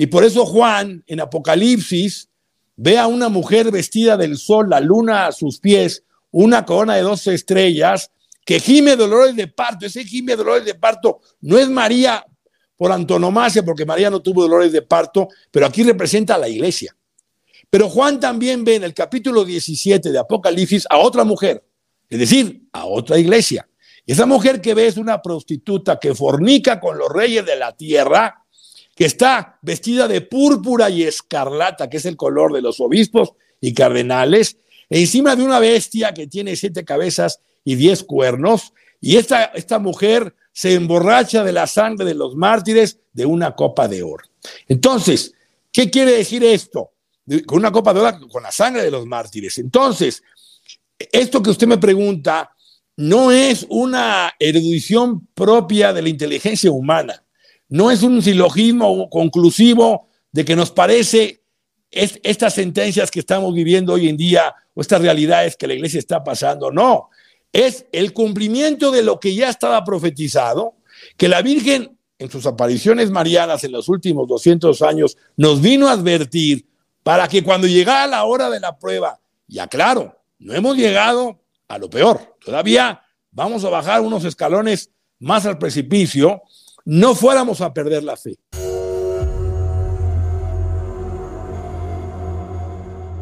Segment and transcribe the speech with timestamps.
[0.00, 2.28] Y por eso Juan en Apocalipsis
[2.76, 7.02] ve a una mujer vestida del sol, la luna a sus pies, una corona de
[7.02, 8.12] dos estrellas,
[8.46, 9.86] que gime dolores de parto.
[9.86, 12.24] Ese gime dolores de parto no es María
[12.76, 16.96] por antonomasia, porque María no tuvo dolores de parto, pero aquí representa a la iglesia.
[17.68, 21.64] Pero Juan también ve en el capítulo 17 de Apocalipsis a otra mujer,
[22.08, 23.68] es decir, a otra iglesia.
[24.06, 27.76] Y esa mujer que ve es una prostituta que fornica con los reyes de la
[27.76, 28.44] tierra,
[28.98, 33.30] que está vestida de púrpura y escarlata, que es el color de los obispos
[33.60, 34.56] y cardenales,
[34.90, 38.72] encima de una bestia que tiene siete cabezas y diez cuernos.
[39.00, 43.86] Y esta, esta mujer se emborracha de la sangre de los mártires de una copa
[43.86, 44.24] de oro.
[44.66, 45.32] Entonces,
[45.70, 46.90] ¿qué quiere decir esto?
[47.46, 49.58] Con una copa de oro, con la sangre de los mártires.
[49.58, 50.24] Entonces,
[50.98, 52.50] esto que usted me pregunta
[52.96, 57.22] no es una erudición propia de la inteligencia humana,
[57.68, 61.42] no es un silogismo conclusivo de que nos parece
[61.90, 66.22] estas sentencias que estamos viviendo hoy en día o estas realidades que la iglesia está
[66.22, 67.08] pasando, no,
[67.52, 70.74] es el cumplimiento de lo que ya estaba profetizado,
[71.16, 75.92] que la Virgen en sus apariciones marianas en los últimos 200 años nos vino a
[75.92, 76.66] advertir
[77.02, 81.78] para que cuando llegara la hora de la prueba, ya claro, no hemos llegado a
[81.78, 86.42] lo peor, todavía vamos a bajar unos escalones más al precipicio,
[86.88, 88.36] no fuéramos a perder la fe.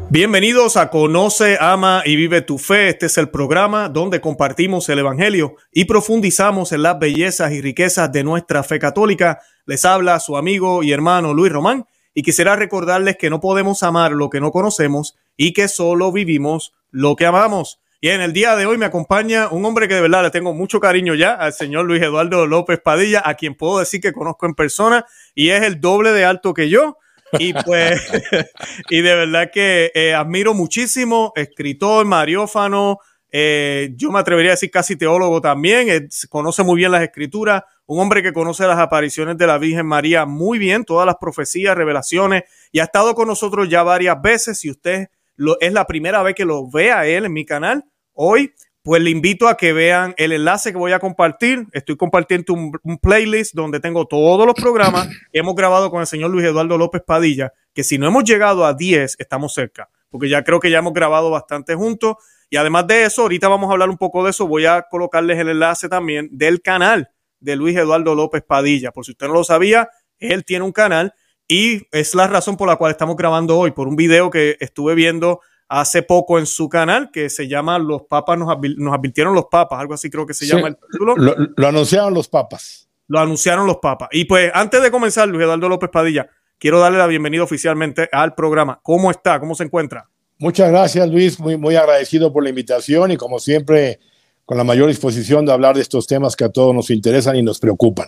[0.09, 2.87] Bienvenidos a Conoce, Ama y Vive tu Fe.
[2.87, 8.09] Este es el programa donde compartimos el Evangelio y profundizamos en las bellezas y riquezas
[8.09, 9.41] de nuestra fe católica.
[9.65, 14.13] Les habla su amigo y hermano Luis Román y quisiera recordarles que no podemos amar
[14.13, 17.81] lo que no conocemos y que solo vivimos lo que amamos.
[17.99, 20.53] Y en el día de hoy me acompaña un hombre que de verdad le tengo
[20.53, 24.45] mucho cariño ya, al señor Luis Eduardo López Padilla, a quien puedo decir que conozco
[24.45, 26.99] en persona y es el doble de alto que yo
[27.39, 27.99] y pues,
[28.91, 32.99] y de verdad que eh, admiro muchísimo, escritor, mariófano,
[33.31, 37.63] eh, yo me atrevería a decir casi teólogo también, eh, conoce muy bien las escrituras,
[37.87, 41.75] un hombre que conoce las apariciones de la Virgen María muy bien, todas las profecías,
[41.75, 44.59] revelaciones, y ha estado con nosotros ya varias veces.
[44.59, 47.85] Si usted lo, es la primera vez que lo ve a él en mi canal,
[48.13, 48.53] hoy
[48.87, 51.67] pues le invito a que vean el enlace que voy a compartir.
[51.73, 56.31] Estoy compartiendo un, playlist donde tengo todos los programas que hemos grabado con el señor
[56.31, 60.41] Luis Eduardo López Padilla, que si no hemos llegado a 10, estamos cerca, porque ya
[60.45, 62.15] creo que ya hemos grabado bastante juntos.
[62.49, 64.47] Y además de eso, ahorita vamos a hablar un poco de eso.
[64.47, 67.09] Voy a colocarles el enlace también del canal
[67.41, 68.93] de Luis Eduardo López Padilla.
[68.93, 71.13] Por si usted no lo sabía, él tiene un canal
[71.47, 74.95] y es la razón por la cual estamos grabando hoy, por un video que estuve
[74.95, 79.79] viendo hace poco en su canal que se llama Los Papas nos, advirtieron los Papas,
[79.79, 81.15] algo así creo que se llama el título.
[81.17, 82.87] Lo, anunciaron los Papas.
[83.07, 84.09] Lo anunciaron los Papas.
[84.11, 88.33] Y pues antes de comenzar, Luis Eduardo López Padilla, quiero darle la bienvenida oficialmente al
[88.35, 88.79] programa.
[88.83, 89.39] ¿Cómo está?
[89.39, 90.09] ¿Cómo se encuentra?
[90.39, 91.39] Muchas gracias, Luis.
[91.39, 93.99] Muy, muy agradecido por la invitación y como siempre,
[94.45, 97.43] con la mayor disposición de hablar de estos temas que a todos nos interesan y
[97.43, 98.07] nos preocupan.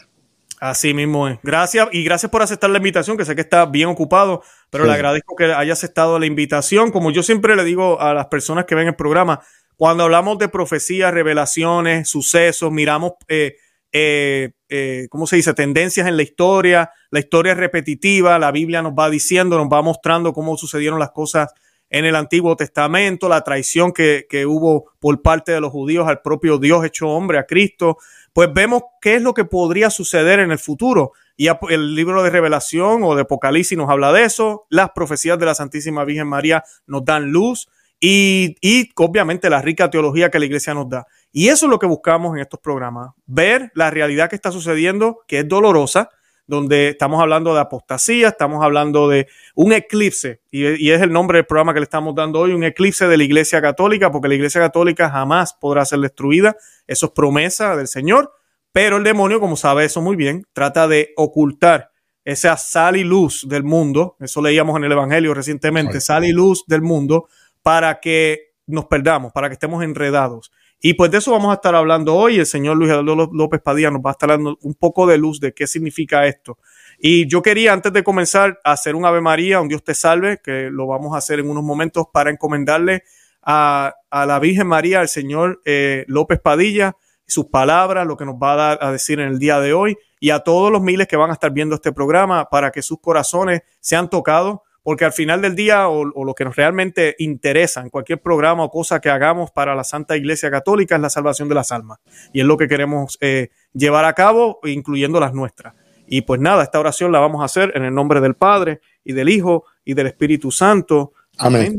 [0.59, 1.40] Así mismo es.
[1.42, 4.92] Gracias y gracias por aceptar la invitación, que sé que está bien ocupado, pero le
[4.92, 6.92] agradezco que haya aceptado la invitación.
[6.92, 9.42] Como yo siempre le digo a las personas que ven el programa,
[9.78, 13.56] cuando hablamos de profecías, revelaciones, sucesos, miramos, eh,
[13.94, 18.81] eh, eh, ¿cómo se dice?, tendencias en la historia, la historia es repetitiva, la Biblia
[18.81, 21.53] nos va diciendo, nos va mostrando cómo sucedieron las cosas
[21.90, 26.22] en el Antiguo Testamento, la traición que, que hubo por parte de los judíos al
[26.22, 27.97] propio Dios hecho hombre, a Cristo,
[28.40, 31.12] pues vemos qué es lo que podría suceder en el futuro.
[31.36, 35.46] Y el libro de Revelación o de Apocalipsis nos habla de eso, las profecías de
[35.46, 37.68] la Santísima Virgen María nos dan luz
[38.00, 41.06] y, y obviamente la rica teología que la iglesia nos da.
[41.34, 45.20] Y eso es lo que buscamos en estos programas, ver la realidad que está sucediendo,
[45.28, 46.10] que es dolorosa,
[46.50, 51.46] donde estamos hablando de apostasía, estamos hablando de un eclipse, y, es el nombre del
[51.46, 54.59] programa que le estamos dando hoy, un eclipse de la Iglesia Católica, porque la Iglesia
[54.59, 56.58] Católica jamás podrá ser destruida,
[56.88, 58.34] eso es promesa del Señor,
[58.72, 61.92] pero el demonio, como sabe eso muy bien, trata de ocultar
[62.26, 66.64] esa sal y luz del mundo, eso leíamos en el Evangelio recientemente, sal y luz
[66.66, 67.29] del mundo,
[67.62, 70.52] para que nos perdamos, para que estemos enredados.
[70.81, 72.40] Y pues de eso vamos a estar hablando hoy.
[72.40, 75.40] El señor Luis Eduardo López Padilla nos va a estar dando un poco de luz
[75.40, 76.58] de qué significa esto.
[76.97, 80.70] Y yo quería, antes de comenzar, hacer un Ave María, un Dios te salve, que
[80.72, 83.03] lo vamos a hacer en unos momentos para encomendarle
[83.41, 88.53] a, la Virgen María, al señor eh, López Padilla, sus palabras, lo que nos va
[88.53, 91.16] a dar a decir en el día de hoy, y a todos los miles que
[91.16, 94.59] van a estar viendo este programa, para que sus corazones sean tocados
[94.90, 98.72] porque al final del día o, lo que nos realmente interesa en cualquier programa o
[98.72, 102.00] cosa que hagamos para la Santa Iglesia Católica es la salvación de las almas
[102.34, 105.76] y es lo que queremos eh, llevar a cabo, incluyendo las nuestras.
[106.08, 109.14] Y pues nada, esta oración la vamos a hacer en el nombre del Padre y
[109.14, 111.14] del Hijo y del Espíritu Santo.
[111.38, 111.78] Amén.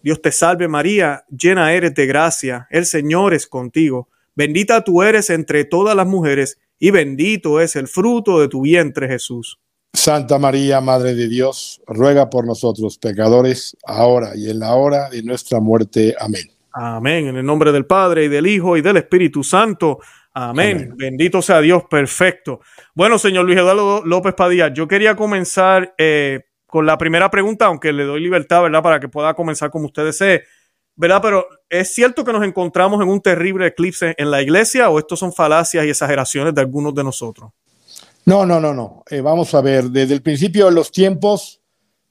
[0.00, 4.10] Dios te salve María, llena eres de gracia, el Señor es contigo.
[4.36, 9.08] Bendita tú eres entre todas las mujeres y bendito es el fruto de tu vientre
[9.08, 9.58] Jesús.
[9.94, 15.22] Santa María, Madre de Dios, ruega por nosotros pecadores, ahora y en la hora de
[15.22, 16.14] nuestra muerte.
[16.18, 16.50] Amén.
[16.72, 17.28] Amén.
[17.28, 20.00] En el nombre del Padre y del Hijo y del Espíritu Santo.
[20.32, 20.92] Amén.
[20.96, 22.60] Bendito sea Dios, perfecto.
[22.92, 27.92] Bueno, señor Luis Eduardo López Padilla, yo quería comenzar eh, con la primera pregunta, aunque
[27.92, 28.82] le doy libertad, ¿verdad?
[28.82, 30.42] Para que pueda comenzar como usted desee,
[30.96, 31.22] ¿verdad?
[31.22, 35.20] Pero ¿es cierto que nos encontramos en un terrible eclipse en la iglesia o estos
[35.20, 37.52] son falacias y exageraciones de algunos de nosotros?
[38.26, 39.04] No, no, no, no.
[39.10, 41.60] Eh, vamos a ver, desde el principio de los tiempos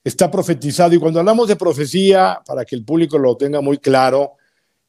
[0.04, 4.34] está profetizado y cuando hablamos de profecía, para que el público lo tenga muy claro,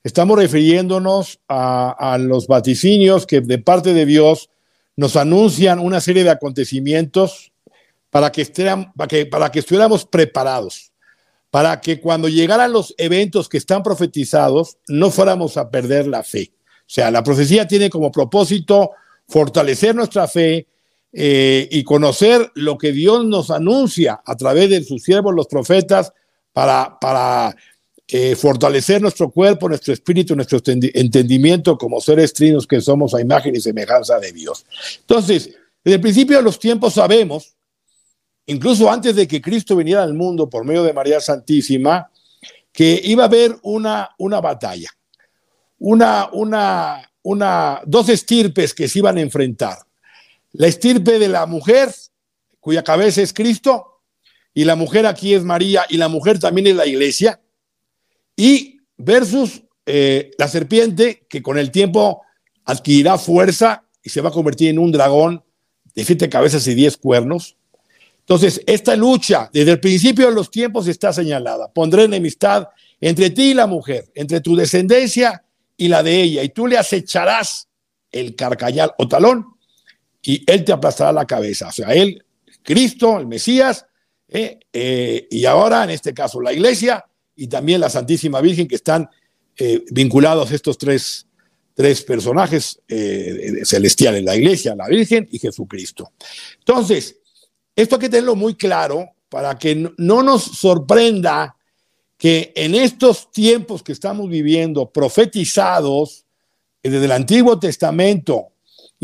[0.03, 4.49] estamos refiriéndonos a, los vaticinios que de parte de Dios
[4.95, 7.51] nos anuncian una serie de acontecimientos
[8.11, 8.45] para que,
[8.95, 10.91] para que, para que estuviéramos preparados,
[11.49, 16.51] para que cuando llegaran los eventos que están profetizados no fuéramos a perder la fe.
[16.81, 18.91] O sea, la profecía tiene como propósito
[19.27, 20.67] fortalecer nuestra fe
[21.17, 26.11] eh, y conocer lo que Dios nos anuncia a través de sus siervos, los profetas,
[26.51, 27.55] para, para
[28.07, 33.55] eh, fortalecer nuestro cuerpo, nuestro espíritu, nuestro entendimiento como seres trinos que somos a imagen
[33.55, 34.65] y semejanza de Dios.
[34.99, 37.55] Entonces, desde el principio de los tiempos sabemos
[38.45, 42.09] incluso antes de que Cristo viniera al mundo por medio de María Santísima,
[42.71, 44.89] que iba a haber una, una batalla,
[45.79, 49.77] una, una, una, dos estirpes que se iban a enfrentar.
[50.57, 51.93] La estirpe de la mujer,
[52.59, 54.01] cuya cabeza es Cristo,
[54.53, 57.41] y la mujer aquí es María, y la mujer también es la iglesia,
[58.35, 62.21] y versus eh, la serpiente, que con el tiempo
[62.63, 65.43] adquirirá fuerza y se va a convertir en un dragón
[65.93, 67.57] de siete cabezas y diez cuernos,
[68.25, 71.71] entonces, esta lucha desde el principio de los tiempos está señalada.
[71.71, 72.69] Pondré enemistad
[72.99, 75.43] entre ti y la mujer, entre tu descendencia
[75.77, 77.67] y la de ella, y tú le acecharás
[78.11, 79.45] el carcayal o talón,
[80.25, 81.67] y él te aplastará la cabeza.
[81.67, 82.25] O sea, él,
[82.63, 83.85] Cristo, el Mesías,
[84.27, 87.05] eh, eh, y ahora, en este caso, la iglesia
[87.35, 89.07] y también la Santísima Virgen, que están
[89.55, 91.27] eh, vinculados estos tres,
[91.75, 96.11] tres personajes celestiales, la iglesia, la Virgen y Jesucristo.
[96.59, 97.17] Entonces,
[97.75, 101.55] esto hay que tenerlo muy claro para que no nos sorprenda
[102.17, 106.25] que en estos tiempos que estamos viviendo, profetizados
[106.81, 108.54] desde el Antiguo Testamento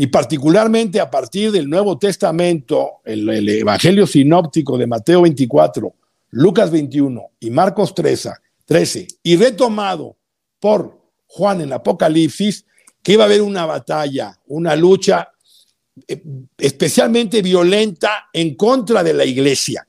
[0.02, 5.94] y particularmente a partir del Nuevo Testamento, el, Evangelio sinóptico de Mateo 24,
[6.30, 8.30] Lucas 21 y Marcos 13,
[8.64, 10.16] 13, y retomado
[10.58, 12.66] por Juan en Apocalipsis,
[13.00, 15.28] que iba a haber una batalla, una lucha
[16.08, 16.20] eh,
[16.58, 19.86] especialmente violenta en contra de la iglesia,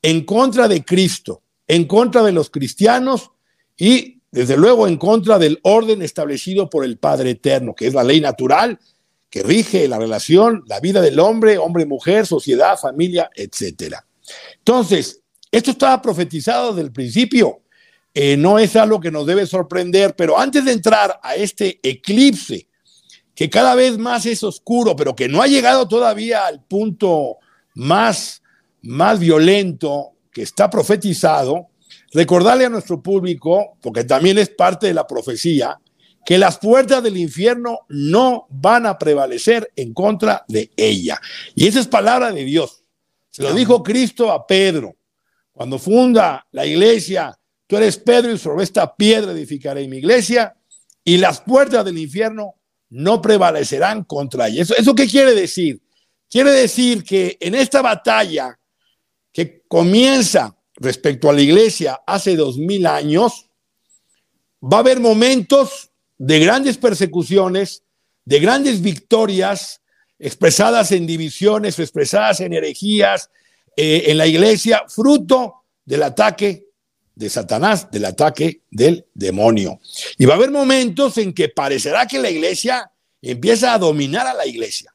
[0.00, 3.32] en contra de Cristo, en contra de los cristianos
[3.76, 8.04] y desde luego en contra del orden establecido por el Padre Eterno, que es la
[8.04, 8.78] ley natural
[9.30, 13.96] que rige la relación, la vida del hombre, hombre-mujer, sociedad, familia, etc.
[14.58, 15.20] Entonces,
[15.50, 17.62] esto estaba profetizado desde el principio,
[18.14, 22.66] eh, no es algo que nos debe sorprender, pero antes de entrar a este eclipse
[23.34, 27.36] que cada vez más es oscuro, pero que no ha llegado todavía al punto
[27.74, 28.42] más,
[28.82, 31.68] más violento que está profetizado,
[32.12, 35.78] recordarle a nuestro público, porque también es parte de la profecía,
[36.28, 41.18] que las puertas del infierno no van a prevalecer en contra de ella.
[41.54, 42.84] Y esa es palabra de Dios.
[43.30, 44.94] Se lo dijo Cristo a Pedro.
[45.52, 47.34] Cuando funda la iglesia,
[47.66, 50.54] tú eres Pedro y sobre esta piedra edificaré mi iglesia
[51.02, 52.56] y las puertas del infierno
[52.90, 54.60] no prevalecerán contra ella.
[54.60, 55.80] ¿Eso, ¿Eso qué quiere decir?
[56.28, 58.60] Quiere decir que en esta batalla
[59.32, 63.48] que comienza respecto a la iglesia hace dos mil años,
[64.62, 67.84] va a haber momentos de grandes persecuciones,
[68.24, 69.80] de grandes victorias
[70.18, 73.30] expresadas en divisiones, expresadas en herejías
[73.76, 76.66] eh, en la iglesia, fruto del ataque
[77.14, 79.80] de Satanás, del ataque del demonio.
[80.18, 82.90] Y va a haber momentos en que parecerá que la iglesia
[83.22, 84.92] empieza a dominar a la iglesia.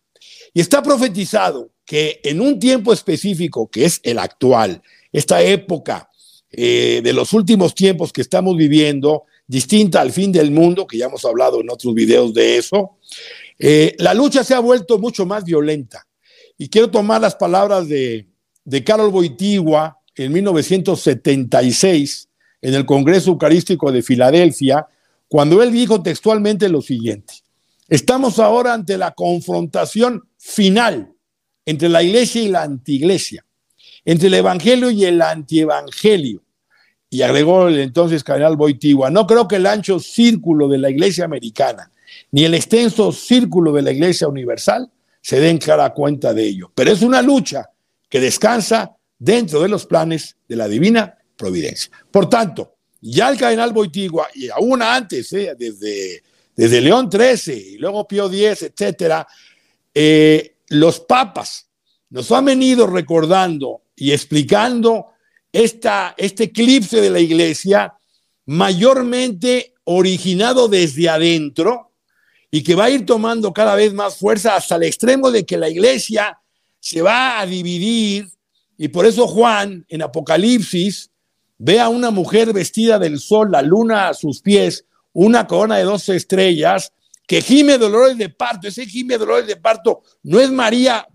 [0.54, 6.10] Y está profetizado que en un tiempo específico, que es el actual, esta época
[6.52, 11.06] eh, de los últimos tiempos que estamos viviendo, distinta al fin del mundo, que ya
[11.06, 12.98] hemos hablado en otros videos de eso,
[13.60, 16.08] eh, la lucha se ha vuelto mucho más violenta.
[16.58, 18.28] Y quiero tomar las palabras de,
[18.64, 22.30] de Carol Boitigua, en 1976
[22.62, 24.88] en el Congreso Eucarístico de Filadelfia,
[25.28, 27.34] cuando él dijo textualmente lo siguiente,
[27.90, 31.12] estamos ahora ante la confrontación final
[31.66, 33.46] entre la iglesia y la antiglesia,
[34.06, 36.43] entre el evangelio y el antievangelio.
[37.14, 41.26] Y agregó el entonces cardenal Boitigua, no creo que el ancho círculo de la iglesia
[41.26, 41.92] americana
[42.32, 44.90] ni el extenso círculo de la iglesia universal
[45.22, 46.72] se den clara cuenta de ello.
[46.74, 47.70] Pero es una lucha
[48.10, 51.92] que descansa dentro de los planes de la divina providencia.
[52.10, 56.24] Por tanto, ya el cardenal Boitigua, y aún antes, eh, desde,
[56.56, 59.28] desde León XIII y luego Pío X, etcétera,
[59.94, 61.68] eh, los papas
[62.10, 65.13] nos han venido recordando y explicando
[65.54, 67.94] este eclipse de la iglesia
[68.46, 71.92] mayormente originado desde adentro
[72.52, 75.58] y que va a ir tomando cada vez más fuerza hasta el extremo de que
[75.58, 76.40] la iglesia
[76.80, 78.28] se va a dividir
[78.78, 81.12] y por eso Juan en Apocalipsis
[81.58, 85.84] ve a una mujer vestida del sol, la luna a sus pies, una corona de
[85.84, 86.92] dos estrellas,
[87.26, 88.68] que gime dolores de parto.
[88.68, 91.08] Ese gime dolores de parto no es María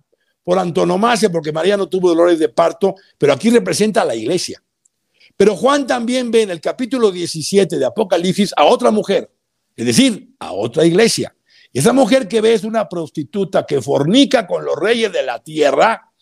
[0.49, 4.63] por antonomasia, porque María no tuvo dolores de parto, pero aquí representa a la iglesia.
[5.37, 9.31] Pero Juan también ve en el capítulo 17 de Apocalipsis a otra mujer,
[9.77, 11.37] es decir, a otra iglesia.
[11.71, 15.39] Y esa mujer que ve es una prostituta que fornica con los reyes de la
[15.45, 16.13] tierra,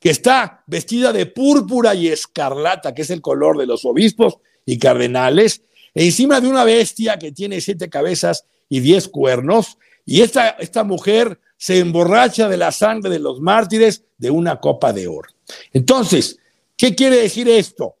[0.00, 4.80] que está vestida de púrpura y escarlata, que es el color de los obispos y
[4.80, 5.62] cardenales,
[5.94, 10.82] e encima de una bestia que tiene siete cabezas y diez cuernos, y esta, esta
[10.82, 15.30] mujer se emborracha de la sangre de los mártires de una copa de oro.
[15.72, 16.38] Entonces,
[16.76, 17.96] ¿qué quiere decir esto?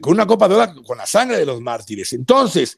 [0.00, 2.12] Con una copa de oro, con la sangre de los mártires.
[2.12, 2.76] Entonces,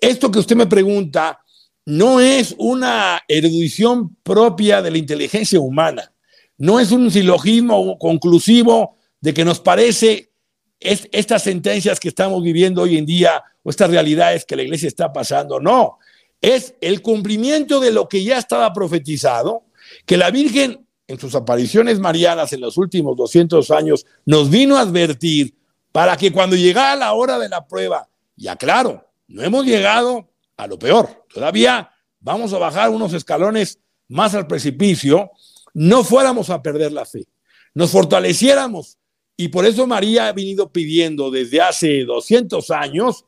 [0.00, 1.40] esto que usted me pregunta
[1.86, 6.12] no es una erudición propia de la inteligencia humana,
[6.58, 10.30] no es un silogismo conclusivo de que nos parece
[10.78, 15.12] estas sentencias que estamos viviendo hoy en día o estas realidades que la iglesia está
[15.12, 15.98] pasando, no,
[16.40, 19.64] es el cumplimiento de lo que ya estaba profetizado,
[20.06, 24.82] que la Virgen en sus apariciones marianas en los últimos 200 años nos vino a
[24.82, 25.54] advertir
[25.92, 30.66] para que cuando llegara la hora de la prueba, ya claro, no hemos llegado a
[30.66, 35.30] lo peor, todavía vamos a bajar unos escalones más al precipicio,
[35.74, 37.26] no fuéramos a perder la fe,
[37.74, 38.96] nos fortaleciéramos.
[39.36, 43.24] Y por eso María ha venido pidiendo desde hace 200 años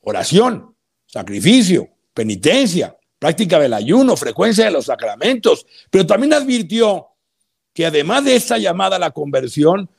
[0.00, 0.74] oración,
[1.06, 7.08] sacrificio, penitencia, práctica del ayuno, frecuencia de los sacramentos, pero también advirtió
[7.74, 9.90] que además de esta llamada a la conversión,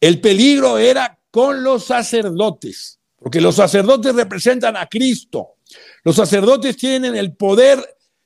[0.00, 5.54] el peligro era con los sacerdotes, porque los sacerdotes representan a Cristo.
[6.02, 7.78] Los sacerdotes tienen el poder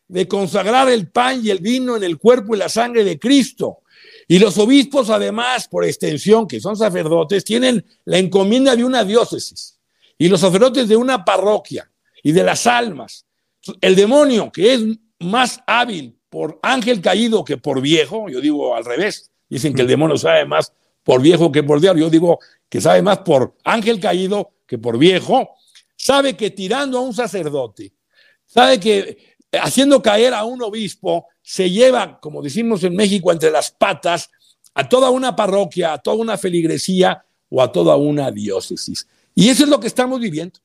[0.09, 3.81] de consagrar el pan y el vino en el cuerpo y la sangre de Cristo.
[4.27, 9.79] Y los obispos, además, por extensión, que son sacerdotes, tienen la encomienda de una diócesis
[10.17, 11.91] y los sacerdotes de una parroquia
[12.23, 13.27] y de las almas.
[13.81, 14.83] El demonio, que es
[15.21, 19.89] más hábil por ángel caído que por viejo, yo digo al revés, dicen que el
[19.89, 20.73] demonio sabe más
[21.03, 24.99] por viejo que por diablo, yo digo que sabe más por ángel caído que por
[24.99, 25.51] viejo,
[25.97, 27.95] sabe que tirando a un sacerdote,
[28.47, 33.71] sabe que haciendo caer a un obispo, se lleva, como decimos en México, entre las
[33.71, 34.31] patas
[34.75, 39.09] a toda una parroquia, a toda una feligresía o a toda una diócesis.
[39.35, 40.61] Y eso es lo que estamos viviendo.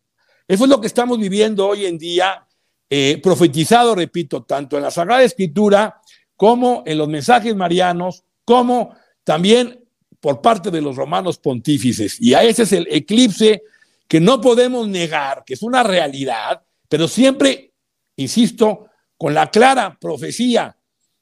[0.47, 2.45] Eso es lo que estamos viviendo hoy en día,
[2.89, 6.01] eh, profetizado, repito, tanto en la Sagrada Escritura
[6.35, 9.83] como en los mensajes marianos, como también
[10.19, 12.19] por parte de los romanos pontífices.
[12.19, 13.63] Y a ese es el eclipse
[14.07, 17.73] que no podemos negar, que es una realidad, pero siempre,
[18.17, 20.77] insisto, con la clara profecía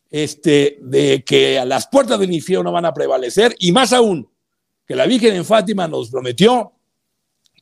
[0.10, 4.30] este, de que a las puertas del infierno van a prevalecer, y más aún,
[4.86, 6.74] que la Virgen en Fátima nos prometió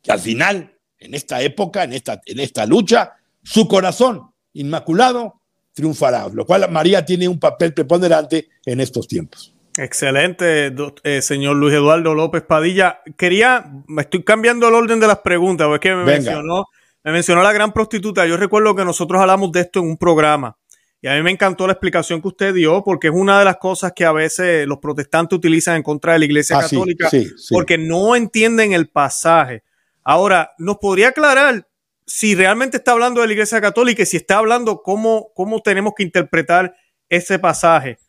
[0.01, 3.13] que al final en esta época, en esta, en esta lucha,
[3.43, 5.41] su corazón inmaculado
[5.73, 9.53] triunfará, lo cual María tiene un papel preponderante en estos tiempos.
[9.77, 12.99] Excelente, eh, señor Luis Eduardo López Padilla.
[13.17, 16.65] Quería, me estoy cambiando el orden de las preguntas, porque me mencionó,
[17.03, 18.25] me mencionó la gran prostituta.
[18.25, 20.57] Yo recuerdo que nosotros hablamos de esto en un programa
[21.01, 23.57] y a mí me encantó la explicación que usted dio, porque es una de las
[23.57, 27.09] cosas que a veces los protestantes utilizan en contra de la Iglesia ah, Católica,
[27.51, 29.63] porque no entienden el pasaje.
[30.09, 31.69] Ahora, ¿nos podría aclarar
[32.03, 35.93] si realmente está hablando de la Iglesia Católica y si está hablando cómo, cómo tenemos
[35.95, 36.75] que interpretar
[37.07, 37.99] ese pasaje?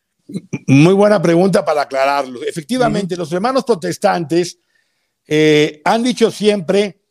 [0.65, 2.41] Muy buena pregunta para aclararlo.
[2.41, 4.57] Efectivamente, los hermanos protestantes
[5.27, 7.03] eh, han dicho siempre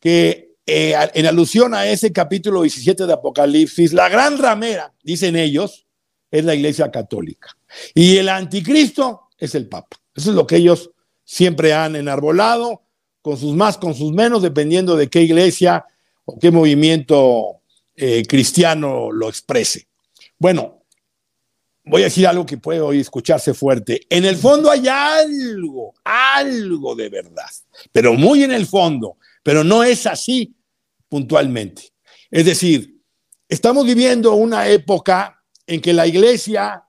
[0.00, 5.86] que eh, en alusión a ese capítulo 17 de Apocalipsis, la gran ramera, dicen ellos,
[6.30, 7.58] es la Iglesia Católica.
[7.94, 9.98] Y el anticristo es el Papa.
[10.14, 10.92] Eso es lo que ellos
[11.26, 12.86] siempre han enarbolado
[13.22, 15.84] con sus más, con sus menos, dependiendo de qué iglesia
[16.24, 17.60] o qué movimiento
[17.96, 19.86] eh, cristiano lo exprese.
[20.38, 20.84] Bueno,
[21.84, 24.02] voy a decir algo que puede hoy escucharse fuerte.
[24.08, 27.50] En el fondo hay algo, algo de verdad,
[27.92, 30.54] pero muy en el fondo, pero no es así
[31.08, 31.92] puntualmente.
[32.30, 33.00] Es decir,
[33.48, 36.84] estamos viviendo una época en que la iglesia,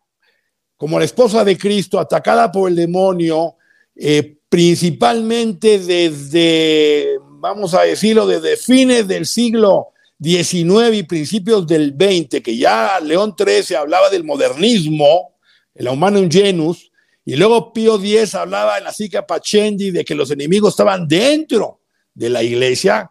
[0.77, 3.57] como la esposa de Cristo, atacada por el demonio,
[3.95, 12.41] eh, principalmente desde, vamos a decirlo, desde fines del siglo XIX y principios del XX,
[12.41, 15.37] que ya León XIII hablaba del modernismo,
[15.73, 16.91] el Humanum Genus,
[17.23, 21.79] y luego Pío X hablaba en la Sica Pachendi de que los enemigos estaban dentro
[22.13, 23.09] de la iglesia,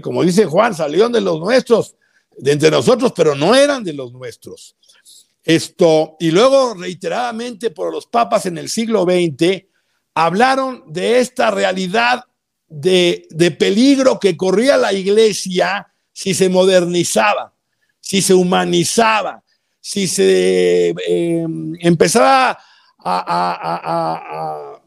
[0.00, 1.96] como dice Juan, salieron de los nuestros,
[2.34, 4.74] de entre nosotros, pero no eran de los nuestros.
[5.44, 9.67] Esto, y luego reiteradamente por los papas en el siglo XX,
[10.18, 12.24] hablaron de esta realidad
[12.66, 17.54] de, peligro que corría la iglesia si se modernizaba,
[18.00, 19.44] si se humanizaba,
[19.80, 21.46] si se eh,
[21.78, 22.58] empezaba
[22.98, 24.80] a,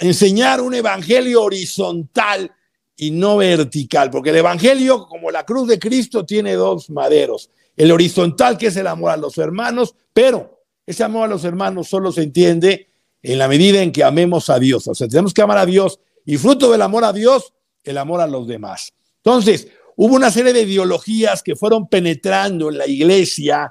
[0.00, 2.50] enseñar un evangelio horizontal
[2.96, 7.50] y no vertical, porque el evangelio, como la cruz de Cristo, tiene dos maderos.
[7.76, 11.88] El horizontal, que es el amor a los hermanos, pero ese amor a los hermanos
[11.88, 12.88] solo se entiende
[13.28, 14.88] en la medida en que amemos a Dios.
[14.88, 17.52] O sea, tenemos que amar a Dios y fruto del amor a Dios,
[17.84, 18.94] el amor a los demás.
[19.16, 23.70] Entonces, hubo una serie de ideologías que fueron penetrando en la iglesia,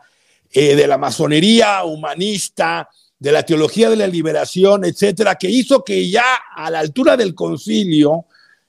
[0.52, 2.88] eh, de la masonería humanista,
[3.18, 7.34] de la teología de la liberación, etcétera, que hizo que ya a la altura del
[7.34, 8.26] concilio,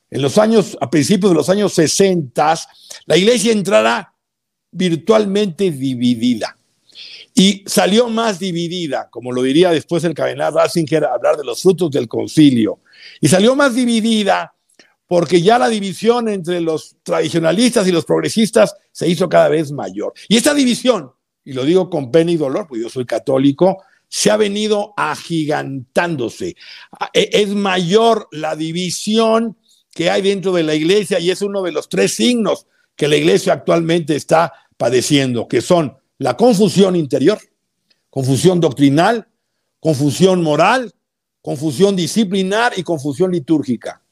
[0.08, 2.58] en los años, a principios de los años 60,
[3.04, 4.14] la iglesia entrara
[4.70, 6.57] virtualmente dividida.
[7.34, 11.90] Y salió más dividida, como lo diría después el cardenal Ratzinger, hablar de los frutos
[11.90, 12.80] del concilio.
[13.20, 14.54] Y salió más dividida
[15.06, 20.12] porque ya la división entre los tradicionalistas y los progresistas se hizo cada vez mayor.
[20.28, 21.12] Y esta división,
[21.44, 26.56] y lo digo con pena y dolor, porque yo soy católico, se ha venido agigantándose.
[27.14, 29.56] E, es mayor la división
[29.92, 33.16] que hay dentro de la iglesia y es uno de los tres signos que la
[33.16, 37.38] iglesia actualmente está padeciendo, que son la confusión interior,
[38.10, 39.28] confusión doctrinal,
[39.80, 40.92] confusión moral,
[41.40, 44.02] confusión disciplinar y confusión litúrgica.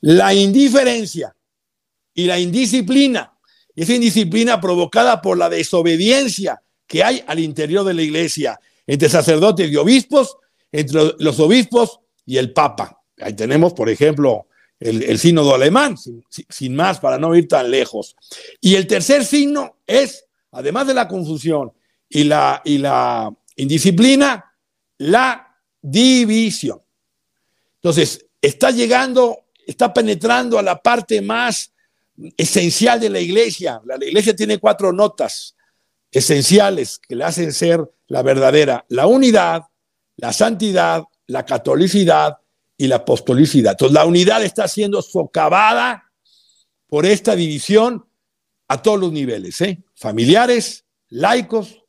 [0.00, 1.34] La indiferencia
[2.14, 3.32] y la indisciplina,
[3.74, 9.70] esa indisciplina provocada por la desobediencia que hay al interior de la iglesia, entre sacerdotes
[9.70, 10.36] y obispos,
[10.70, 13.00] entre los obispos y el papa.
[13.18, 14.46] Ahí tenemos, por ejemplo,
[14.78, 15.96] el, sínodo alemán,
[16.48, 18.16] sin, más, para no ir tan lejos.
[18.60, 21.72] Y el tercer signo es, además de la confusión
[22.08, 24.54] y la, y la indisciplina,
[24.98, 26.80] la división.
[27.80, 31.72] Entonces, está llegando está penetrando a la parte más
[32.36, 33.80] esencial de la iglesia.
[33.84, 35.56] La, iglesia tiene cuatro notas
[36.10, 39.62] esenciales que le hacen ser la verdadera, la unidad,
[40.16, 42.38] la santidad, la catolicidad
[42.76, 43.72] y la apostolicidad.
[43.72, 46.10] Entonces la unidad está siendo socavada
[46.86, 48.06] por esta división
[48.72, 49.82] a todos los niveles, ¿eh?
[49.94, 51.84] familiares, laicos,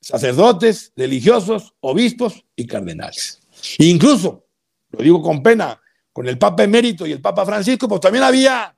[0.00, 3.42] sacerdotes, religiosos, obispos y cardenales.
[3.80, 4.46] incluso,
[4.92, 5.78] lo digo con pena,
[6.14, 8.74] con el Papa emérito y el Papa Francisco, pues también había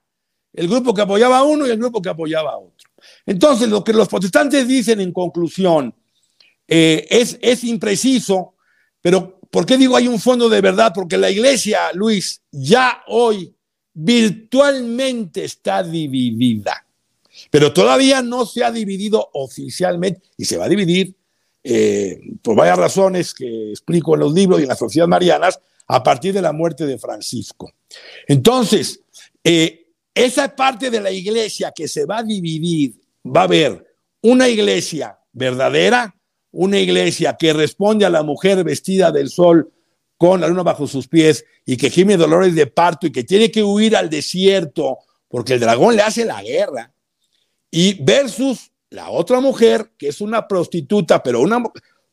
[0.52, 2.90] el grupo que apoyaba a uno y el grupo que apoyaba a otro.
[3.24, 5.94] Entonces, lo que los protestantes dicen en conclusión
[6.66, 8.56] eh, es, es impreciso,
[9.00, 10.90] pero ¿por qué digo hay un fondo de verdad?
[10.92, 13.54] Porque la iglesia, Luis, ya hoy
[13.94, 16.87] virtualmente está dividida,
[17.50, 21.14] pero todavía no se ha dividido oficialmente y se va a dividir
[21.64, 26.02] eh, por varias razones que explico en los libros y en las sociedades marianas, a
[26.02, 27.72] partir de la muerte de Francisco.
[28.26, 29.00] Entonces,
[29.42, 33.86] eh, esa parte de la iglesia que se va a dividir, va a haber
[34.20, 36.14] una iglesia verdadera,
[36.50, 39.72] una iglesia que responde a la mujer vestida del sol
[40.16, 43.50] con la luna bajo sus pies y que gime dolores de parto y que tiene
[43.50, 46.92] que huir al desierto porque el dragón le hace la guerra.
[47.70, 51.62] Y versus la otra mujer, que es una prostituta, pero una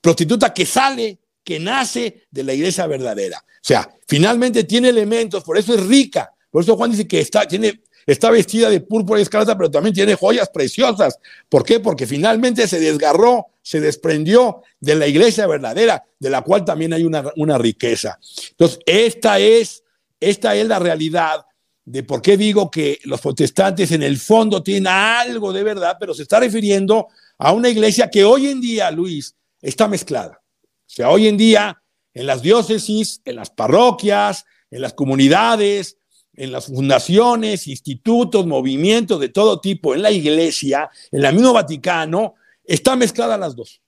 [0.02, 3.38] prostituta que sale que nace de la iglesia verdadera.
[3.38, 6.32] O sea, finalmente tiene elementos, por eso es rica.
[6.50, 9.94] Por eso Juan dice que está, tiene, está vestida de púrpura y escarlata, pero también
[9.94, 11.20] tiene joyas preciosas.
[11.50, 11.80] ¿Por qué?
[11.80, 17.04] Porque finalmente se desgarró, se desprendió de la iglesia verdadera, de la cual también hay
[17.04, 18.20] una, una riqueza.
[18.52, 19.84] Entonces, esta es,
[20.20, 21.46] esta es la realidad
[21.86, 26.13] de por qué digo que los protestantes en el fondo tienen algo de verdad, pero
[26.13, 30.41] se está refiriendo a una iglesia que hoy en día, Luis, está mezclada.
[30.63, 31.82] O sea, hoy en día,
[32.13, 35.98] en las diócesis, en las parroquias, en las comunidades,
[36.34, 42.36] en las fundaciones, institutos, movimientos de todo tipo, en la iglesia, en la mismo Vaticano,
[42.63, 43.82] está mezclada las dos.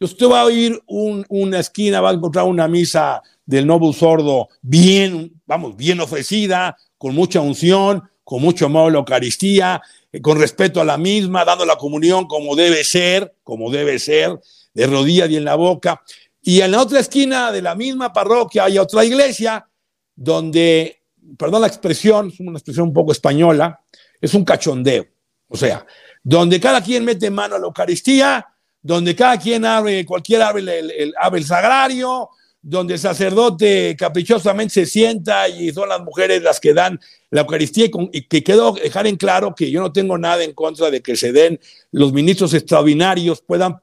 [0.00, 5.40] Usted va a oír una esquina, va a encontrar una misa del Novo Sordo bien,
[5.46, 10.80] vamos, bien ofrecida, con mucha unción, con mucho amor a la Eucaristía, eh, con respeto
[10.80, 14.40] a la misma, dando la comunión como debe ser, como debe ser,
[14.72, 16.02] de rodillas y en la boca.
[16.40, 19.66] Y en la otra esquina de la misma parroquia hay otra iglesia
[20.14, 21.02] donde,
[21.38, 23.80] perdón la expresión, es una expresión un poco española,
[24.20, 25.06] es un cachondeo.
[25.48, 25.86] O sea,
[26.22, 28.46] donde cada quien mete mano a la Eucaristía,
[28.80, 32.30] donde cada quien abre, cualquier abre el, abre el sagrario,
[32.66, 36.98] donde el sacerdote caprichosamente se sienta y son las mujeres las que dan
[37.30, 40.90] la Eucaristía y que quiero dejar en claro que yo no tengo nada en contra
[40.90, 41.60] de que se den
[41.92, 43.76] los ministros extraordinarios, puedan,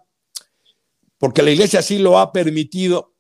[1.20, 3.14] porque la iglesia sí lo ha permitido,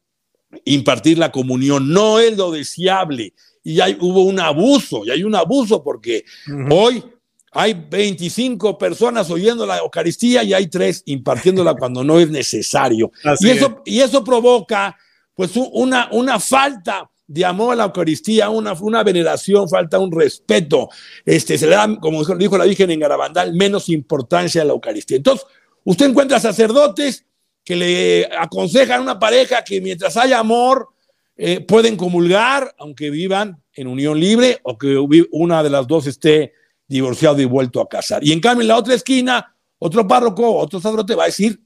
[0.65, 1.93] impartir la comunión.
[1.93, 3.35] No es lo deseable.
[3.63, 6.25] Y hay, hubo un abuso, y hay un abuso porque
[6.71, 7.03] hoy
[7.51, 13.11] hay 25 personas oyendo la Eucaristía y hay tres impartiéndola cuando no es necesario.
[13.41, 14.97] y eso, y eso provoca
[15.35, 20.89] pues una, falta de amor a la Eucaristía, una, una veneración, falta un respeto.
[21.25, 25.17] Este, se le da, como dijo la Virgen en Garabandal, menos importancia a la Eucaristía.
[25.17, 25.47] Entonces,
[25.83, 27.25] usted encuentra sacerdotes
[27.63, 30.89] que le aconsejan a una pareja que mientras haya amor,
[31.37, 36.53] eh, pueden comulgar, aunque vivan en unión libre o que una de las dos esté
[36.87, 38.23] divorciado y vuelto a casar.
[38.23, 41.59] Y en cambio, en la otra esquina, otro párroco, otro sacerdote va a decir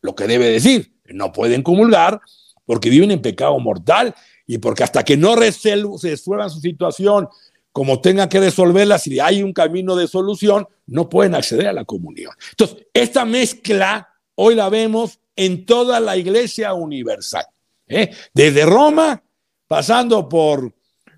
[0.00, 0.94] lo que debe decir.
[1.04, 2.20] No pueden comulgar
[2.68, 4.14] porque viven en pecado mortal
[4.46, 7.26] y porque hasta que no resuelvan su situación
[7.72, 11.86] como tengan que resolverla, si hay un camino de solución, no pueden acceder a la
[11.86, 12.30] comunión.
[12.50, 17.46] Entonces, esta mezcla hoy la vemos en toda la iglesia universal,
[17.86, 18.10] ¿eh?
[18.34, 19.22] desde Roma,
[19.66, 20.74] pasando por,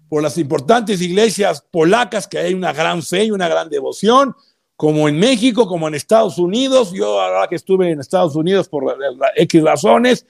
[0.09, 4.37] por las importantes iglesias polacas, que hay una gran fe y una gran devoción,
[4.77, 6.93] como en México, como en Estados Unidos.
[6.93, 8.97] Yo ahora que estuve en Estados Unidos por
[9.35, 10.27] X razones,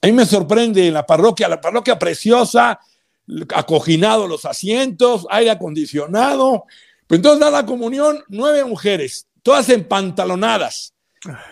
[0.00, 2.78] a mí me sorprende en la parroquia, la parroquia preciosa,
[3.54, 6.64] acoginado los asientos, aire acondicionado.
[7.06, 10.94] Pues entonces da la comunión nueve mujeres, todas empantalonadas.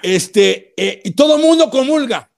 [0.02, 2.30] Este, eh, y todo el mundo comulga.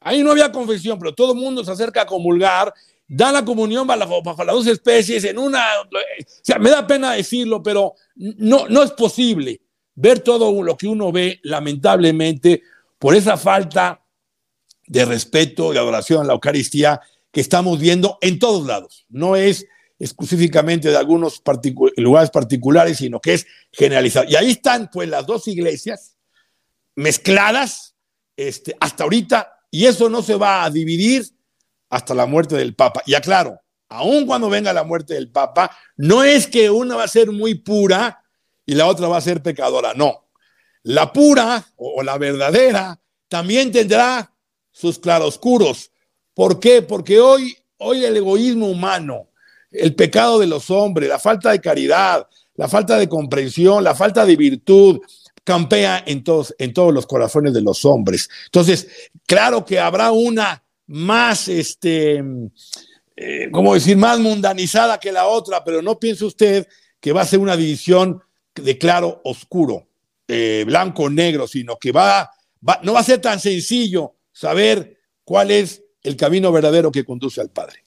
[0.00, 2.72] Ahí no había confesión, pero todo el mundo se acerca a comulgar,
[3.08, 5.64] da la comunión bajo, bajo, las dos especies en una...
[5.80, 9.60] O sea, me da pena decirlo, pero no, no es posible
[9.94, 12.62] ver todo lo que uno ve, lamentablemente,
[12.98, 14.03] por esa falta
[14.86, 17.00] de respeto y adoración a la Eucaristía
[17.32, 19.06] que estamos viendo en todos lados.
[19.08, 19.66] No es
[19.98, 21.42] exclusivamente de algunos
[21.96, 24.26] lugares particulares, sino que es generalizado.
[24.28, 26.16] Y ahí están pues las dos iglesias
[26.96, 27.94] mezcladas
[28.36, 31.24] este, hasta ahorita, y eso no se va a dividir
[31.90, 33.02] hasta la muerte del Papa.
[33.06, 37.08] Y aclaro, aun cuando venga la muerte del Papa, no es que una va a
[37.08, 38.22] ser muy pura
[38.66, 40.28] y la otra va a ser pecadora, no.
[40.82, 44.33] La pura o la verdadera también tendrá
[44.74, 45.92] sus claroscuros.
[46.34, 46.82] ¿Por qué?
[46.82, 49.28] Porque hoy, hoy el egoísmo humano,
[49.70, 54.26] el pecado de los hombres, la falta de caridad, la falta de comprensión, la falta
[54.26, 55.00] de virtud,
[55.44, 58.28] campea en todos, en todos los corazones de los hombres.
[58.46, 58.88] Entonces,
[59.26, 62.22] claro que habrá una más, este,
[63.16, 66.66] eh, ¿cómo decir?, más mundanizada que la otra, pero no piense usted
[67.00, 68.20] que va a ser una división
[68.54, 69.86] de claro oscuro,
[70.26, 72.30] eh, blanco negro, sino que va,
[72.66, 77.40] va, no va a ser tan sencillo saber cuál es el camino verdadero que conduce
[77.40, 77.84] al Padre.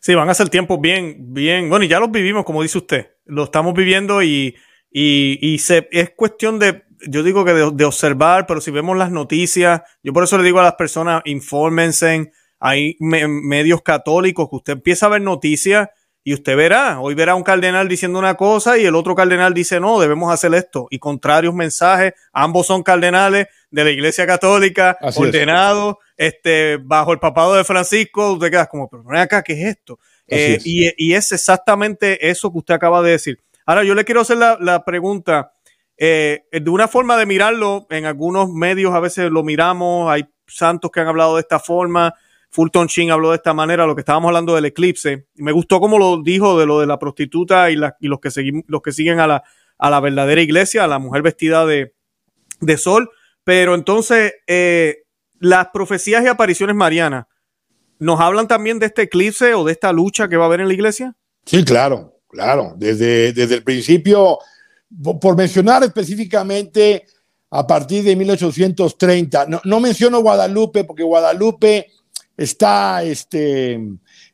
[0.00, 3.10] Sí, van a ser tiempos bien, bien, bueno, y ya los vivimos, como dice usted,
[3.26, 4.56] lo estamos viviendo y,
[4.90, 9.82] y, se, es cuestión de, yo digo que de, observar, pero si vemos las noticias,
[10.02, 15.06] yo por eso le digo a las personas, infórmense, hay medios católicos que usted empieza
[15.06, 15.88] a ver noticias
[16.24, 19.78] y usted verá, hoy verá un cardenal diciendo una cosa y el otro cardenal dice
[19.78, 20.88] no, debemos hacer esto.
[20.90, 27.54] Y contrarios mensajes, ambos son cardenales de la Iglesia Católica, ordenados, este, bajo el papado
[27.54, 29.98] de Francisco, usted queda como, pero ven acá, ¿qué es esto?
[30.28, 33.38] Eh, y, es exactamente eso que usted acaba de decir.
[33.64, 35.52] Ahora, yo le quiero hacer la, pregunta,
[35.96, 40.90] eh, de una forma de mirarlo, en algunos medios a veces lo miramos, hay santos
[40.90, 42.14] que han hablado de esta forma,
[42.50, 45.26] Fulton Sheen habló de esta manera, lo que estábamos hablando del eclipse.
[45.34, 48.30] Me gustó como lo dijo de lo de la prostituta y, la, y los, que
[48.66, 49.44] los que siguen a la,
[49.78, 51.92] a la verdadera iglesia, a la mujer vestida de,
[52.78, 53.10] sol.
[53.46, 55.04] Pero entonces, eh,
[55.38, 57.26] las profecías y apariciones marianas,
[58.00, 60.66] ¿nos hablan también de este eclipse o de esta lucha que va a haber en
[60.66, 61.14] la iglesia?
[61.44, 62.74] Sí, claro, claro.
[62.76, 64.40] Desde, desde el principio,
[65.20, 67.04] por mencionar específicamente
[67.48, 71.86] a partir de 1830, no, no menciono Guadalupe porque Guadalupe
[72.36, 73.74] está este,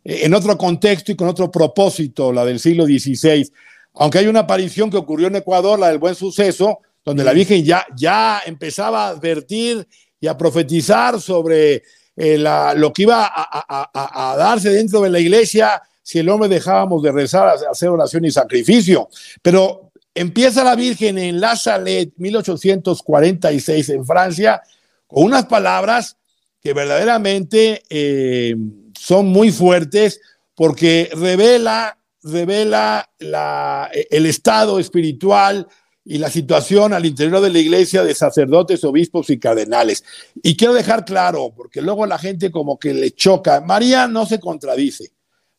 [0.04, 3.46] en otro contexto y con otro propósito, la del siglo XVI.
[3.92, 7.64] Aunque hay una aparición que ocurrió en Ecuador, la del buen suceso, donde la Virgen
[7.64, 9.86] ya, ya empezaba a advertir
[10.20, 11.82] y a profetizar sobre
[12.16, 12.38] eh,
[12.76, 17.56] lo que iba a, darse dentro de la iglesia si el hombre dejábamos de rezar,
[17.70, 19.08] hacer oración y sacrificio.
[19.40, 24.62] Pero empieza la Virgen en La Salette, 1846, en Francia,
[25.06, 26.16] con unas palabras
[26.60, 28.54] que verdaderamente eh,
[28.98, 30.20] son muy fuertes
[30.54, 35.66] porque revela, revela el estado espiritual
[36.04, 40.04] y la situación al interior de la iglesia de sacerdotes, obispos y cardenales.
[40.42, 44.40] Y quiero dejar claro, porque luego la gente como que le choca, María no se
[44.40, 45.12] contradice.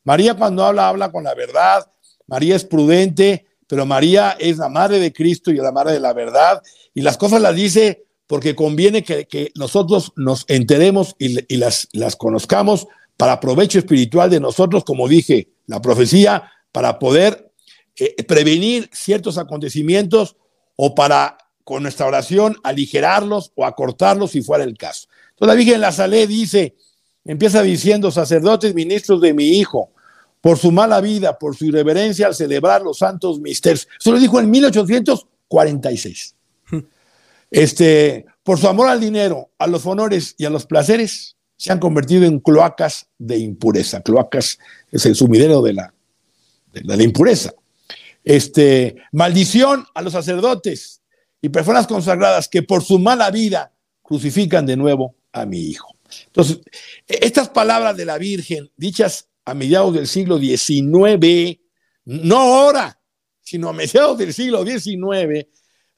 [0.03, 1.89] María cuando habla, habla con la verdad,
[2.27, 6.13] María es prudente, pero María es la madre de Cristo y la madre de la
[6.13, 6.61] verdad,
[6.93, 12.87] y las cosas las dice porque conviene que, nosotros nos enteremos y, las, las conozcamos
[13.15, 17.42] para provecho espiritual de nosotros, como dije, la profecía, para poder
[17.97, 20.35] eh, prevenir ciertos acontecimientos
[20.75, 25.07] o para, con nuestra oración, aligerarlos o acortarlos si fuera el caso.
[25.31, 26.75] Entonces la Virgen la Salé dice,
[27.25, 29.91] empieza diciendo, sacerdotes, ministros de mi Hijo,
[30.41, 33.87] por su mala vida, por su irreverencia al celebrar los santos misterios.
[33.99, 36.35] Eso lo dijo en 1846.
[37.49, 41.79] Este, por su amor al dinero, a los honores y a los placeres, se han
[41.79, 44.01] convertido en cloacas de impureza.
[44.01, 44.57] Cloacas
[44.91, 45.93] es el sumidero de la,
[46.73, 47.53] de la impureza.
[48.23, 51.01] Este, maldición a los sacerdotes
[51.41, 55.97] y personas consagradas que por su mala vida crucifican de nuevo a mi hijo.
[56.27, 56.59] Entonces,
[57.07, 61.59] estas palabras de la Virgen, dichas a mediados del siglo XIX,
[62.05, 62.99] no ahora,
[63.41, 65.47] sino a mediados del siglo XIX,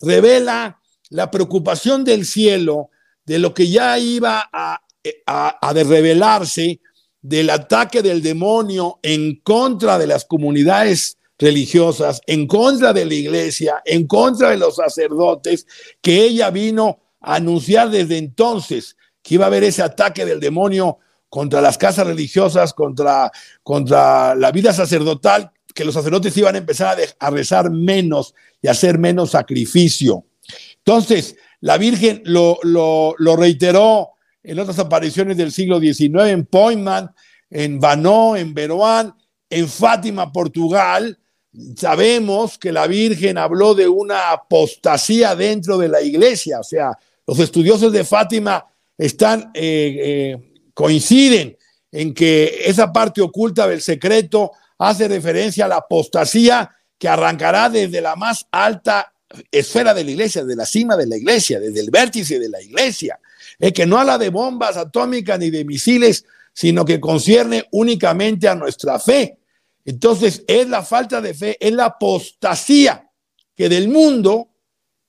[0.01, 2.89] revela la preocupación del cielo
[3.25, 4.81] de lo que ya iba a,
[5.27, 6.79] a, a revelarse
[7.21, 13.81] del ataque del demonio en contra de las comunidades religiosas, en contra de la iglesia,
[13.85, 15.67] en contra de los sacerdotes,
[16.01, 20.99] que ella vino a anunciar desde entonces que iba a haber ese ataque del demonio
[21.29, 23.31] contra las casas religiosas, contra,
[23.63, 28.71] contra la vida sacerdotal, que los sacerdotes iban a empezar a, rezar menos y a
[28.71, 30.25] hacer menos sacrificio.
[30.77, 34.11] Entonces, la Virgen lo, lo, reiteró
[34.43, 37.13] en otras apariciones del siglo XIX, en Pointman,
[37.49, 39.15] en Banó, en Beroán,
[39.49, 41.19] en Fátima, Portugal,
[41.75, 47.39] sabemos que la Virgen habló de una apostasía dentro de la iglesia, o sea, los
[47.39, 48.65] estudiosos de Fátima
[48.97, 51.57] están, eh, eh, coinciden
[51.91, 58.01] en que esa parte oculta del secreto hace referencia a la apostasía que arrancará desde
[58.01, 59.13] la más alta
[59.51, 62.61] esfera de la iglesia, de la cima de la iglesia, desde el vértice de la
[62.61, 63.19] iglesia,
[63.59, 68.55] es que no habla de bombas atómicas ni de misiles, sino que concierne únicamente a
[68.55, 69.37] nuestra fe.
[69.85, 73.07] Entonces, es la falta de fe, es la apostasía
[73.55, 74.49] que del mundo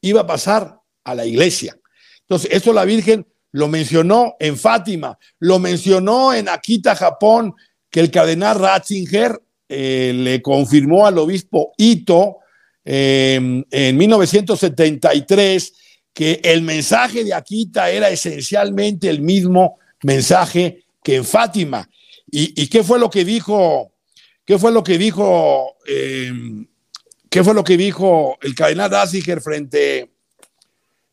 [0.03, 1.77] iba a pasar a la iglesia.
[2.21, 7.55] Entonces, eso la Virgen lo mencionó en Fátima, lo mencionó en Akita, Japón,
[7.91, 12.39] que el cardenal Ratzinger eh, le confirmó al obispo Ito
[12.85, 15.73] em, en 1973
[16.13, 21.89] que el mensaje de Akita era esencialmente el mismo mensaje que en Fátima.
[22.31, 23.93] ¿Y, y qué fue lo que dijo
[24.47, 26.33] ¿Qué fue lo que dijo, eh,
[27.29, 30.13] qué fue lo que dijo el cardenal Ratzinger frente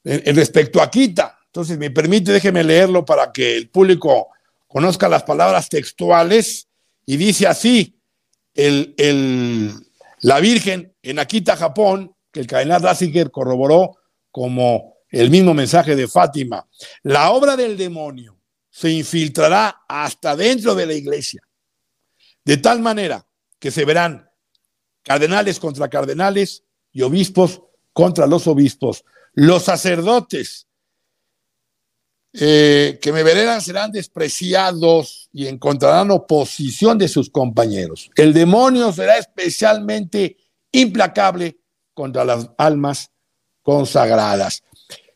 [0.03, 1.39] en, respecto a Quita?
[1.47, 4.29] Entonces, me permite, déjeme leerlo para que el público
[4.67, 6.67] conozca las palabras textuales.
[7.07, 7.99] Y dice así,
[8.53, 9.73] el,
[10.21, 13.97] la Virgen en Akita, Japón, que el cardenal Ratzinger corroboró
[14.29, 16.67] como el mismo mensaje de Fátima,
[17.01, 18.37] la obra del demonio
[18.69, 21.41] se infiltrará hasta dentro de la iglesia
[22.45, 23.25] de tal manera
[23.59, 24.29] que se verán
[25.03, 29.03] cardenales contra cardenales y obispos contra los obispos.
[29.33, 30.67] Los sacerdotes
[32.33, 38.09] eh, que me veneran serán despreciados y encontrarán oposición de sus compañeros.
[38.15, 40.37] El demonio será especialmente
[40.71, 41.59] implacable
[41.93, 43.11] contra las almas
[43.61, 44.63] consagradas.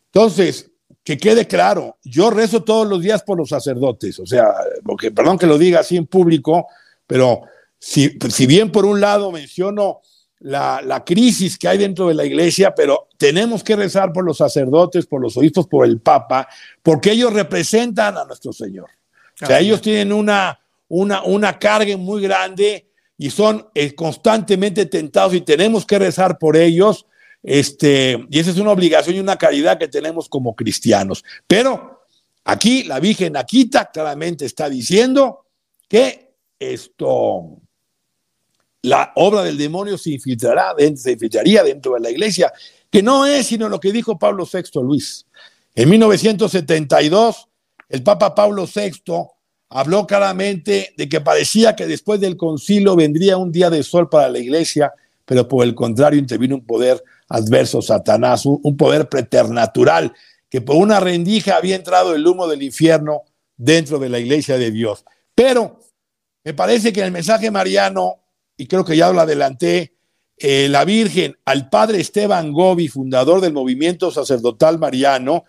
[0.06, 0.70] Entonces,
[1.04, 5.38] que quede claro, yo rezo todos los días por los sacerdotes, o sea, porque, perdón
[5.38, 6.68] que lo diga así en público,
[7.08, 7.44] pero
[7.80, 10.02] si, bien por un lado menciono
[10.40, 15.06] la, crisis que hay dentro de la iglesia, pero tenemos que rezar por los sacerdotes,
[15.06, 16.48] por los obispos, por el Papa,
[16.84, 18.90] porque ellos representan a nuestro Señor.
[19.42, 25.34] O sea, ellos tienen una, una, una carga muy grande y son eh, constantemente tentados
[25.34, 27.06] y tenemos que rezar por ellos.
[27.44, 31.24] Este, y esa es una obligación y una caridad que tenemos como cristianos.
[31.48, 32.02] Pero
[32.44, 35.46] aquí la Virgen Aquita claramente está diciendo
[35.88, 36.27] que
[36.60, 37.62] esto,
[38.82, 42.52] la obra del demonio se infiltrará, se infiltraría dentro de la iglesia,
[42.90, 45.26] que no es sino lo que dijo Pablo VI Luis.
[45.76, 47.48] En 1972,
[47.90, 48.92] el Papa Pablo VI
[49.70, 54.30] habló claramente de que parecía que después del concilio vendría un día de sol para
[54.30, 54.94] la iglesia,
[55.26, 60.14] pero por el contrario intervino un poder adverso, Satanás, un, poder preternatural,
[60.50, 63.24] que por una rendija había entrado el humo del infierno
[63.58, 65.04] dentro de la iglesia de Dios.
[65.36, 65.80] Pero
[66.48, 68.24] me parece que en el mensaje mariano,
[68.56, 69.98] y creo que ya lo adelanté,
[70.38, 75.44] eh, la Virgen al padre Esteban Gobi, fundador del movimiento sacerdotal mariano,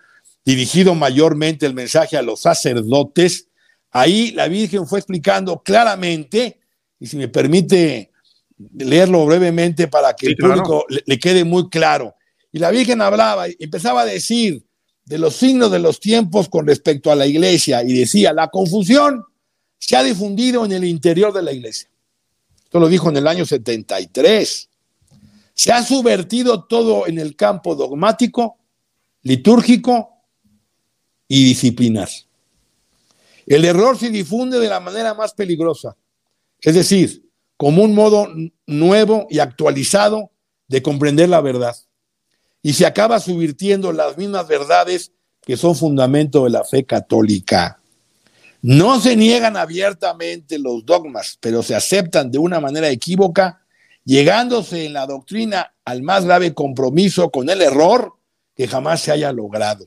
[0.44, 3.46] dirigido mayormente el mensaje a los sacerdotes,
[3.92, 6.58] Ahí la Virgen fue explicando claramente,
[6.98, 8.10] y si me permite
[8.76, 12.16] leerlo brevemente para que el público le, quede muy claro.
[12.50, 14.66] Y la Virgen hablaba y empezaba a decir
[15.04, 19.24] de los signos de los tiempos con respecto a la iglesia y decía, la confusión
[19.78, 21.88] se ha difundido en el interior de la iglesia.
[22.64, 24.68] Esto lo dijo en el año 73.
[25.54, 28.58] Se ha subvertido todo en el campo dogmático,
[29.22, 30.10] litúrgico
[31.26, 32.08] y disciplinar.
[33.46, 35.96] El error se difunde de la manera más peligrosa,
[36.60, 38.28] es decir, como un modo
[38.66, 40.30] nuevo y actualizado
[40.68, 41.74] de comprender la verdad.
[42.62, 45.12] Y se acaba subvirtiendo las mismas verdades
[45.42, 47.77] que son fundamento de la fe católica.
[48.62, 53.64] No se niegan abiertamente los dogmas, pero se aceptan de una manera equívoca,
[54.04, 58.14] llegándose en la doctrina al más grave compromiso con el error
[58.56, 59.86] que jamás se haya logrado.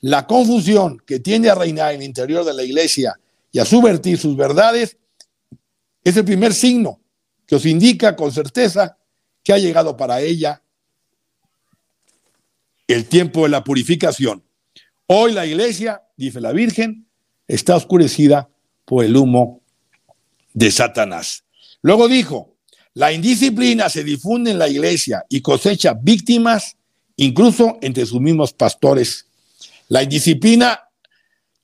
[0.00, 3.20] La confusión que tiende a reinar en el interior de la iglesia
[3.52, 4.96] y a subvertir sus verdades
[6.02, 7.00] es el primer signo
[7.46, 8.96] que os indica con certeza
[9.42, 10.62] que ha llegado para ella
[12.86, 14.42] el tiempo de la purificación.
[15.06, 17.09] Hoy la iglesia, dice la Virgen,
[17.54, 18.48] está oscurecida
[18.84, 19.60] por el humo
[20.52, 21.44] de Satanás.
[21.82, 22.56] Luego dijo,
[22.94, 26.76] la indisciplina se difunde en la iglesia y cosecha víctimas
[27.16, 29.26] incluso entre sus mismos pastores
[29.90, 30.84] la indisciplina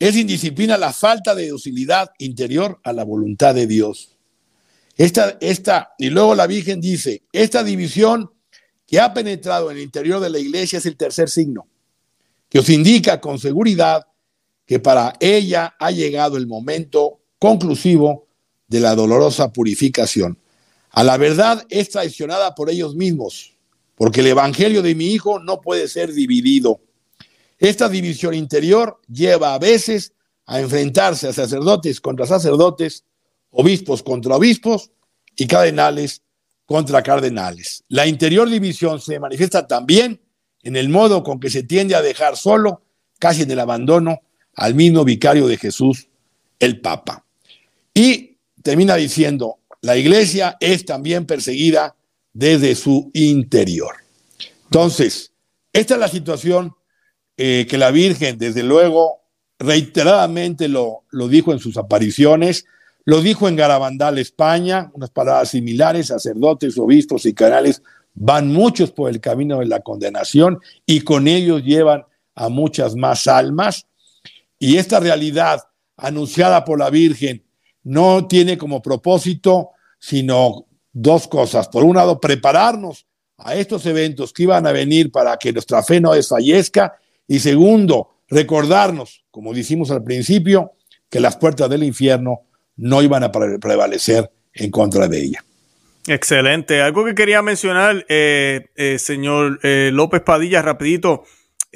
[0.00, 4.16] es indisciplina la falta de docilidad interior a la voluntad de Dios.
[4.96, 8.32] Esta, esta, y luego la Virgen dice, esta división
[8.84, 11.68] que ha penetrado en el interior de la iglesia es el tercer signo,
[12.48, 14.08] que os indica con seguridad
[14.66, 18.26] que para ella ha llegado el momento conclusivo
[18.66, 20.38] de la dolorosa purificación.
[20.90, 23.54] A la verdad es traicionada por ellos mismos,
[23.94, 26.80] porque el Evangelio de mi Hijo no puede ser dividido.
[27.58, 30.12] Esta división interior lleva a veces
[30.46, 33.04] a enfrentarse a sacerdotes contra sacerdotes,
[33.50, 34.90] obispos contra obispos
[35.36, 36.22] y cardenales
[36.66, 37.84] contra cardenales.
[37.88, 40.20] La interior división se manifiesta también
[40.62, 42.82] en el modo con que se tiende a dejar solo,
[43.20, 44.20] casi en el abandono,
[44.56, 46.08] al mismo vicario de Jesús,
[46.58, 47.24] el Papa.
[47.94, 51.94] Y termina diciendo, la iglesia es también perseguida
[52.32, 53.94] desde su interior.
[54.64, 55.32] Entonces,
[55.72, 56.74] esta es la situación
[57.36, 59.20] eh, que la Virgen, desde luego,
[59.58, 62.64] reiteradamente lo, lo dijo en sus apariciones,
[63.04, 67.82] lo dijo en Garabandal, España, unas palabras similares, sacerdotes, obispos y canales
[68.16, 73.28] van muchos por el camino de la condenación y con ellos llevan a muchas más
[73.28, 73.86] almas.
[74.58, 75.62] Y esta realidad
[75.96, 77.44] anunciada por la Virgen
[77.82, 81.68] no tiene como propósito sino dos cosas.
[81.68, 83.06] Por un lado, prepararnos
[83.38, 86.94] a estos eventos que iban a venir para que nuestra fe no desfallezca
[87.28, 90.72] y segundo, recordarnos, como dijimos al principio,
[91.10, 92.42] que las puertas del infierno
[92.76, 95.44] no iban a prevalecer en contra de ella.
[96.06, 96.80] Excelente.
[96.80, 101.24] Algo que quería mencionar, eh, eh, señor eh, López Padilla, rapidito.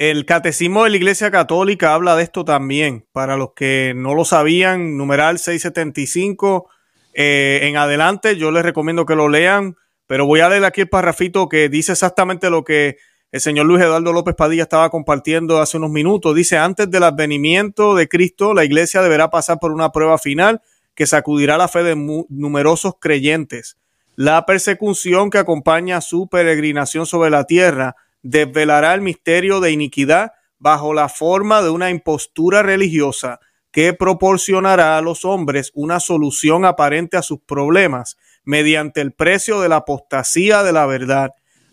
[0.01, 3.05] El Catecismo de la Iglesia Católica habla de esto también.
[3.11, 6.67] Para los que no lo sabían, numeral 675
[7.13, 9.75] en adelante, yo les recomiendo que lo lean,
[10.07, 12.97] pero voy a leer aquí el parrafito que dice exactamente lo que
[13.31, 16.33] el señor Luis Eduardo López Padilla estaba compartiendo hace unos minutos.
[16.33, 20.63] Dice, antes del advenimiento de Cristo, la iglesia deberá pasar por una prueba final
[20.95, 21.95] que sacudirá la fe de
[22.27, 23.77] numerosos creyentes.
[24.15, 30.93] La persecución que acompaña su peregrinación sobre la tierra desvelará el misterio de iniquidad bajo
[30.93, 33.39] la forma de una impostura religiosa
[33.71, 39.69] que proporcionará a los hombres una solución aparente a sus problemas mediante el precio de
[39.69, 41.31] la apostasía de la verdad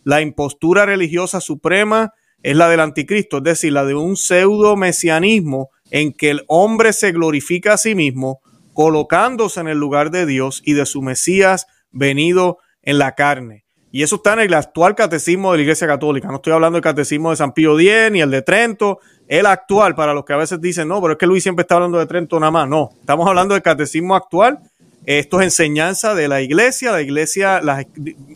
[0.09, 5.69] la impostura religiosa suprema es la del anticristo, es decir, la de un pseudo mesianismo
[5.91, 8.41] en que el hombre se glorifica a sí mismo,
[8.73, 13.67] colocándose en el lugar de Dios y de su Mesías venido en la carne.
[13.91, 16.29] Y eso está en el actual catecismo de la Iglesia Católica.
[16.29, 19.95] No estoy hablando del catecismo de San Pío X ni el de Trento, el actual,
[19.95, 22.07] para los que a veces dicen, no, pero es que Luis siempre está hablando de
[22.07, 22.69] Trento nada más.
[22.69, 24.61] No, estamos hablando del catecismo actual
[25.09, 27.63] esto es enseñanza de la iglesia, la iglesia,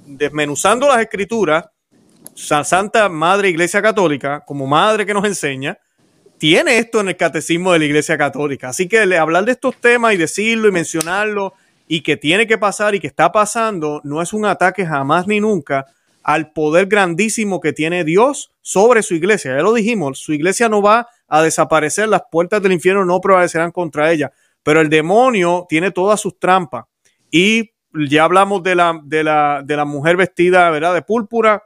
[0.07, 1.67] desmenuzando las escrituras,
[2.35, 5.77] Santa Madre Iglesia Católica, como madre que nos enseña,
[6.39, 8.71] tiene esto en el catecismo de la Iglesia Católica.
[8.71, 11.53] Así que hablar de estos temas y decirlo y mencionarlo
[11.93, 15.41] y que tiene que pasar y que está pasando no es un ataque jamás ni
[15.41, 15.85] nunca
[16.23, 19.55] al poder grandísimo que tiene Dios sobre su iglesia.
[19.55, 23.73] Ya lo dijimos, su iglesia no va a desaparecer, las puertas del infierno no prevalecerán
[23.73, 24.33] contra ella,
[24.63, 26.87] pero el demonio tiene todas sus trampas.
[27.31, 27.73] Y
[28.09, 30.95] ya hablamos de la, de la, de la mujer vestida ¿verdad?
[30.95, 31.63] de púrpura,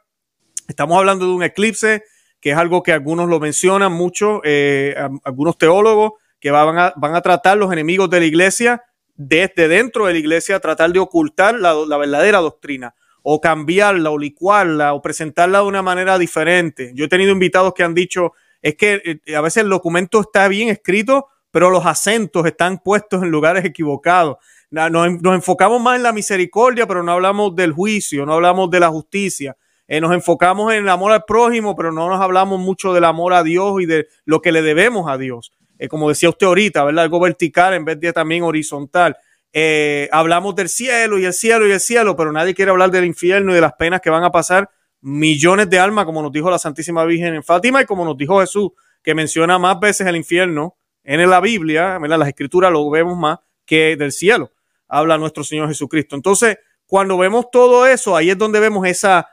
[0.66, 2.02] estamos hablando de un eclipse,
[2.40, 7.14] que es algo que algunos lo mencionan mucho, eh, algunos teólogos, que van a, van
[7.14, 8.82] a tratar los enemigos de la iglesia
[9.16, 14.94] desde dentro de la iglesia, tratar de ocultar la, verdadera doctrina o cambiarla o licuarla
[14.94, 16.92] o presentarla de una manera diferente.
[16.94, 20.48] Yo he tenido invitados que han dicho, es que eh, a veces el documento está
[20.48, 24.36] bien escrito, pero los acentos están puestos en lugares equivocados.
[24.70, 24.90] Nos,
[25.22, 28.88] nos enfocamos más en la misericordia, pero no hablamos del juicio, no hablamos de la
[28.88, 29.56] justicia.
[29.88, 33.32] Eh, nos enfocamos en el amor al prójimo, pero no nos hablamos mucho del amor
[33.32, 35.52] a Dios y de lo que le debemos a Dios.
[35.78, 37.04] Eh, como decía usted ahorita, ¿verdad?
[37.04, 39.16] Algo vertical en vez de también horizontal.
[39.52, 43.04] Eh, hablamos del cielo y el cielo y el cielo, pero nadie quiere hablar del
[43.04, 44.68] infierno y de las penas que van a pasar
[45.00, 48.40] millones de almas, como nos dijo la Santísima Virgen en Fátima y como nos dijo
[48.40, 48.70] Jesús,
[49.02, 53.38] que menciona más veces el infierno en la Biblia, en las escrituras lo vemos más
[53.64, 54.52] que del cielo,
[54.88, 56.16] habla nuestro Señor Jesucristo.
[56.16, 59.24] Entonces, cuando vemos todo eso, ahí es donde vemos esos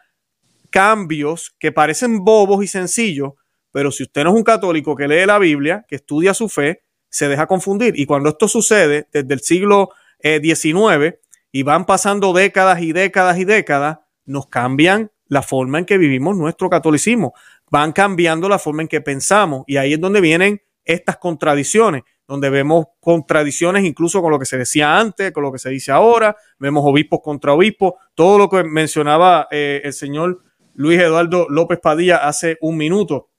[0.70, 3.34] cambios que parecen bobos y sencillos,
[3.74, 6.84] pero si usted no es un católico que lee la Biblia, que estudia su fe,
[7.10, 8.00] se deja confundir.
[8.00, 9.90] Y cuando esto sucede desde el siglo
[10.22, 11.20] 19 eh,
[11.52, 16.38] y van pasando décadas y décadas y décadas, nos cambian la forma en que vivimos
[16.38, 17.34] nuestro catolicismo,
[17.72, 22.52] van cambiando la forma en que pensamos y ahí es donde vienen estas contradicciones, donde
[22.52, 26.36] vemos contradicciones incluso con lo que se decía antes, con lo que se dice ahora,
[26.60, 30.44] vemos obispos contra obispos, todo lo que mencionaba eh, el señor
[30.76, 33.30] Luis Eduardo López Padilla hace un minuto.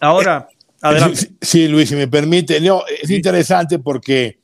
[0.00, 1.30] Ahora, eh, adelante.
[1.40, 2.60] Sí, Luis, si me permite,
[3.02, 4.38] es interesante porque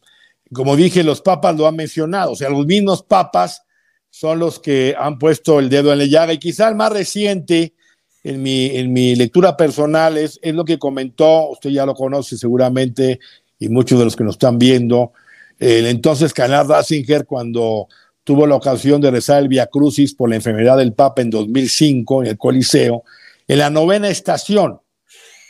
[0.54, 3.62] como dije, los papas lo han mencionado, o sea, los mismos papas
[4.08, 6.32] son los que han puesto el dedo en la llaga.
[6.32, 7.74] Y quizá el más reciente
[8.22, 12.38] en mi, en mi lectura personal es, es lo que comentó, usted ya lo conoce
[12.38, 13.18] seguramente
[13.58, 15.12] y muchos de los que nos están viendo,
[15.58, 17.88] el entonces Canal Ratzinger cuando
[18.22, 22.22] tuvo la ocasión de rezar el Via Crucis por la enfermedad del Papa en 2005
[22.22, 23.04] en el Coliseo,
[23.46, 24.80] en la novena estación,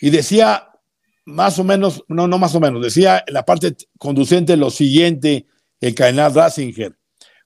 [0.05, 0.69] y decía
[1.25, 5.47] más o menos, no, no más o menos, decía en la parte conducente lo siguiente
[5.81, 6.95] el cardenal Ratzinger,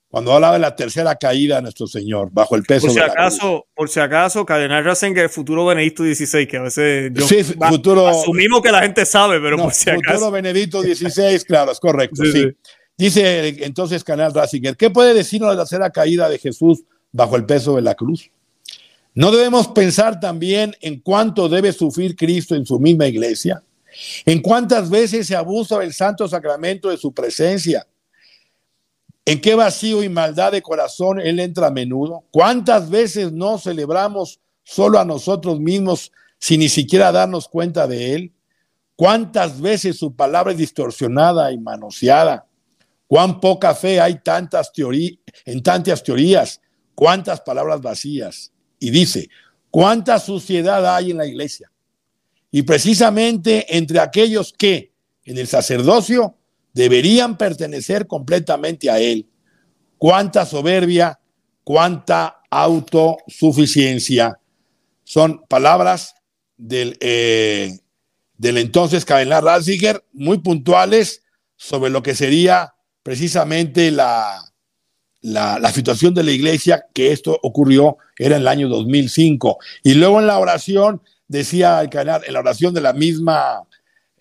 [0.08, 3.04] cuando hablaba de la tercera caída de nuestro Señor, bajo el peso por si de
[3.04, 8.08] acaso, Por si acaso, cardenal Ratzinger, futuro Benedicto XVI, que a veces yo, sí, futuro,
[8.08, 10.14] asumimos que la gente sabe, pero por si acaso.
[10.14, 12.50] Futuro Benedicto XVI, claro, es correcto, sí,
[12.96, 16.82] Dice entonces Canal Ratzinger, ¿qué puede decirnos de la tercera caída de Jesús
[17.12, 18.32] bajo el peso de la cruz?
[19.18, 23.64] ¿No debemos pensar también en cuánto debe sufrir Cristo en su misma iglesia?
[24.24, 27.84] ¿En cuántas veces se abusa del santo sacramento de su presencia?
[29.24, 32.22] ¿En qué vacío y maldad de corazón Él entra a menudo?
[32.30, 38.32] ¿Cuántas veces no celebramos solo a nosotros mismos sin ni siquiera darnos cuenta de Él?
[38.94, 42.46] ¿Cuántas veces su palabra es distorsionada y manoseada?
[43.08, 44.70] ¿Cuán poca fe hay tantas
[45.44, 46.60] en tantas teorías?
[46.94, 48.52] ¿Cuántas palabras vacías?
[48.78, 49.28] Y dice,
[49.70, 51.70] ¿cuánta suciedad hay en la iglesia?
[52.50, 54.92] y precisamente entre aquellos que
[55.24, 56.36] en el sacerdocio
[56.72, 59.28] deberían pertenecer completamente a Él.
[59.98, 61.18] Cuánta soberbia,
[61.64, 64.38] cuánta autosuficiencia.
[65.04, 66.14] Son palabras
[66.56, 67.78] del, eh,
[68.36, 71.22] del entonces Cardenal Ratzinger muy puntuales
[71.56, 74.40] sobre lo que sería precisamente la,
[75.20, 79.58] la, la, situación de la iglesia, que esto ocurrió, era en el año 2005.
[79.84, 83.62] Y luego en la oración decía el canal en la oración de la misma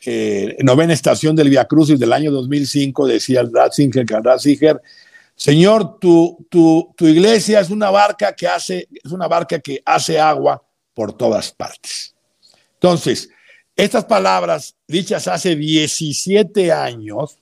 [0.05, 4.81] eh, novena estación del Via Crucis del año 2005, decía el Ratzinger, el Ratzinger,
[5.35, 10.19] Señor, tu, tu, tu iglesia es una barca que hace, es una barca que hace
[10.19, 12.15] agua por todas partes.
[12.73, 13.29] Entonces,
[13.75, 17.37] estas palabras dichas hace 17 años,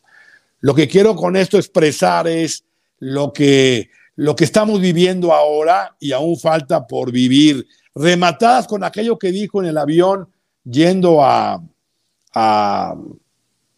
[0.59, 2.65] lo que quiero con esto expresar es
[2.99, 9.17] lo que, lo que estamos viviendo ahora y aún falta por vivir rematadas con aquello
[9.17, 10.27] que dijo en el avión
[10.63, 11.61] yendo a,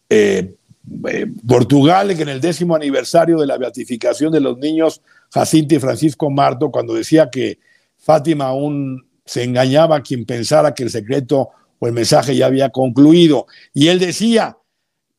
[0.08, 0.54] eh,
[1.06, 6.30] eh, Portugal, en el décimo aniversario de la beatificación de los niños Jacinto y Francisco
[6.30, 7.58] Marto, cuando decía que
[7.98, 12.70] Fátima aún se engañaba a quien pensara que el secreto o el mensaje ya había
[12.70, 13.46] concluido.
[13.74, 14.56] Y él decía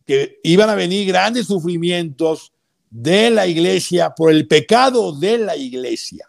[0.06, 2.52] que iban a venir grandes sufrimientos
[2.90, 6.28] de la iglesia por el pecado de la iglesia.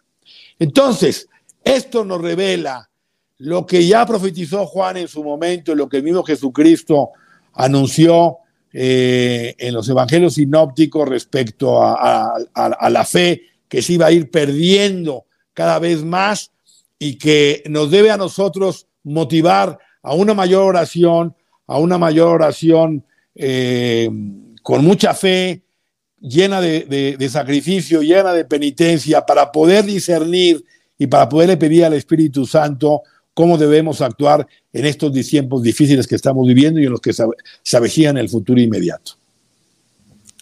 [0.58, 1.28] Entonces,
[1.64, 2.90] esto nos revela
[3.38, 7.10] lo que ya profetizó Juan en su momento, lo que el mismo Jesucristo
[7.54, 8.38] anunció
[8.72, 15.24] eh, en los evangelios sinópticos respecto a, la fe que se iba a ir perdiendo
[15.54, 16.52] cada vez más
[16.98, 21.34] y que nos debe a nosotros motivar a una mayor oración,
[21.66, 23.04] a una mayor oración
[23.34, 24.10] eh,
[24.62, 25.62] con mucha fe,
[26.20, 30.64] llena de, de, sacrificio, llena de penitencia, para poder discernir
[30.98, 33.02] y para poderle pedir al Espíritu Santo
[33.32, 37.24] cómo debemos actuar en estos tiempos difíciles que estamos viviendo y en los que se,
[37.62, 39.12] se el futuro inmediato.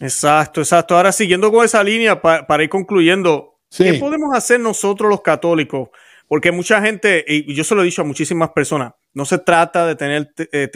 [0.00, 0.96] Exacto, exacto.
[0.96, 5.90] Ahora siguiendo con esa línea, para ir concluyendo, ¿qué podemos hacer nosotros los católicos?
[6.26, 9.86] Porque mucha gente, y yo se lo he dicho a muchísimas personas, no se trata
[9.86, 10.70] de tener eh,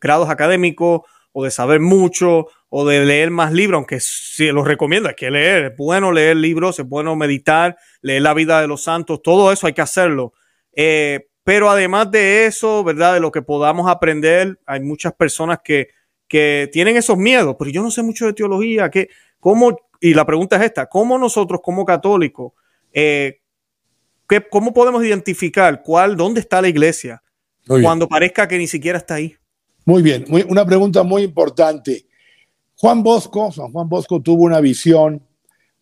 [0.00, 5.08] grados académicos o de saber mucho o de leer más libros, aunque sí los recomiendo,
[5.08, 8.82] hay que leer, es bueno leer libros, es bueno meditar, leer la vida de los
[8.82, 10.32] santos, todo eso hay que hacerlo.
[10.74, 13.14] Eh, pero además de eso, ¿verdad?
[13.14, 15.88] De lo que podamos aprender, hay muchas personas que,
[16.28, 19.08] que tienen esos miedos, pero yo no sé mucho de teología, que,
[19.40, 19.76] ¿cómo?
[20.00, 22.52] Y la pregunta es esta, ¿cómo nosotros como católicos,
[22.92, 23.40] eh,
[24.48, 27.22] ¿cómo podemos identificar cuál, dónde está la iglesia
[27.66, 29.36] cuando parezca que ni siquiera está ahí?
[29.90, 32.06] Muy bien, una pregunta muy importante.
[32.76, 35.20] Juan Bosco, San Juan Bosco tuvo una visión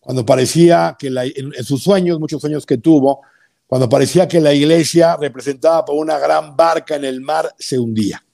[0.01, 3.21] cuando parecía que en, sus sueños, muchos sueños que tuvo,
[3.67, 8.25] cuando parecía que la iglesia representada por una gran barca en el mar se hundía.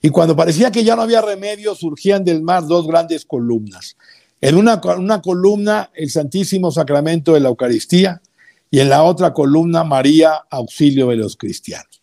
[0.00, 3.98] Y cuando parecía que ya no había remedio, surgían del mar dos grandes columnas.
[4.40, 8.22] En una, una columna, el Santísimo Sacramento de la Eucaristía,
[8.70, 12.00] y en la otra columna, María, auxilio de los cristianos.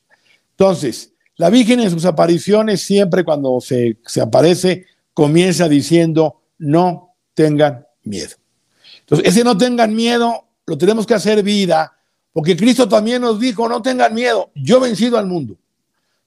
[0.51, 1.10] Entonces,
[1.41, 8.35] la Virgen en sus apariciones, siempre cuando se, se aparece, comienza diciendo, no tengan miedo.
[8.99, 11.97] Entonces, ese no tengan miedo lo tenemos que hacer vida,
[12.31, 15.55] porque Cristo también nos dijo, no tengan miedo, yo he vencido al mundo.
[15.55, 15.57] O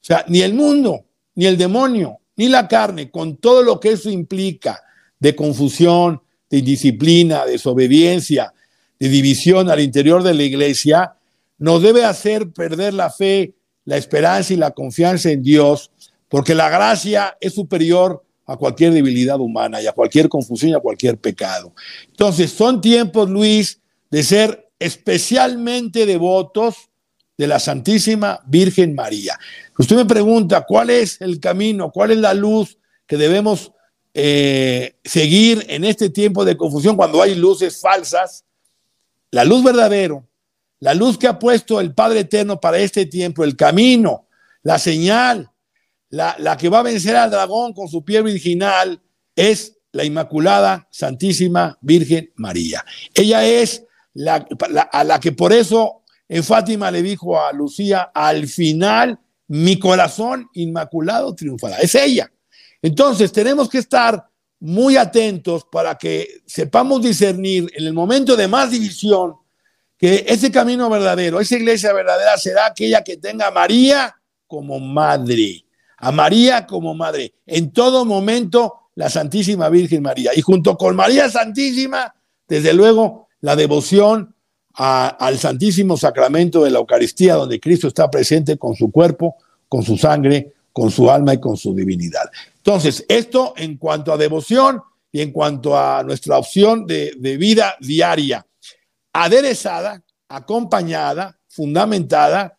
[0.00, 1.04] sea, ni el mundo,
[1.36, 4.82] ni el demonio, ni la carne, con todo lo que eso implica
[5.20, 8.52] de confusión, de indisciplina, de desobediencia,
[8.98, 11.14] de división al interior de la iglesia,
[11.58, 13.54] nos debe hacer perder la fe,
[13.85, 15.91] la esperanza y la confianza en Dios,
[16.28, 20.80] porque la gracia es superior a cualquier debilidad humana y a cualquier confusión y a
[20.80, 21.72] cualquier pecado.
[22.09, 23.80] Entonces, son tiempos, Luis,
[24.11, 26.91] de ser especialmente devotos
[27.37, 29.39] de la Santísima Virgen María.
[29.78, 33.72] Usted me pregunta, ¿cuál es el camino, cuál es la luz que debemos
[34.12, 38.45] eh, seguir en este tiempo de confusión cuando hay luces falsas?
[39.30, 40.28] La luz verdadero,
[40.85, 44.28] la luz que ha puesto el Padre Eterno para este tiempo, el camino,
[44.62, 45.51] la señal,
[46.11, 49.01] la, que va a vencer al dragón con su piel virginal
[49.35, 52.85] es la Inmaculada Santísima Virgen María.
[53.14, 53.82] Ella es
[54.12, 54.47] la,
[54.93, 59.18] a la que por eso en Fátima le dijo a Lucía, al final
[59.49, 61.78] mi corazón inmaculado triunfará.
[61.78, 62.30] Es ella.
[62.82, 64.22] Entonces tenemos que estar
[64.61, 69.37] muy atentos para que sepamos discernir en el momento de más división
[69.99, 74.14] que ese camino verdadero, esa iglesia verdadera será aquella que tenga a María
[74.47, 75.64] como madre
[76.05, 77.32] a María como madre.
[77.47, 80.32] En todo momento, la Santísima Virgen María.
[80.36, 82.14] Y junto con María Santísima,
[82.47, 84.34] desde luego, la devoción
[84.74, 89.36] al Santísimo Sacramento de la Eucaristía, donde Cristo está presente con su cuerpo,
[89.66, 92.28] con su sangre, con su alma y con su divinidad.
[92.57, 97.76] Entonces, esto en cuanto a devoción y en cuanto a nuestra opción de, de vida
[97.80, 98.45] diaria,
[99.14, 102.58] aderezada, acompañada, fundamentada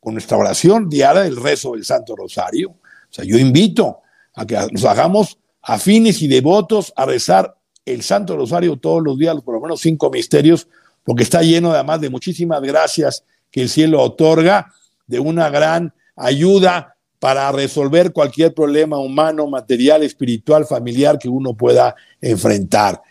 [0.00, 4.00] con nuestra oración diaria del rezo del Santo Rosario, o sea, yo invito
[4.34, 9.40] a que nos hagamos afines y devotos a rezar el Santo Rosario todos los días,
[9.42, 10.66] por lo menos cinco misterios,
[11.04, 14.72] porque está lleno además de muchísimas gracias que el cielo otorga,
[15.06, 21.94] de una gran ayuda para resolver cualquier problema humano, material, espiritual, familiar que uno pueda
[22.20, 23.02] enfrentar.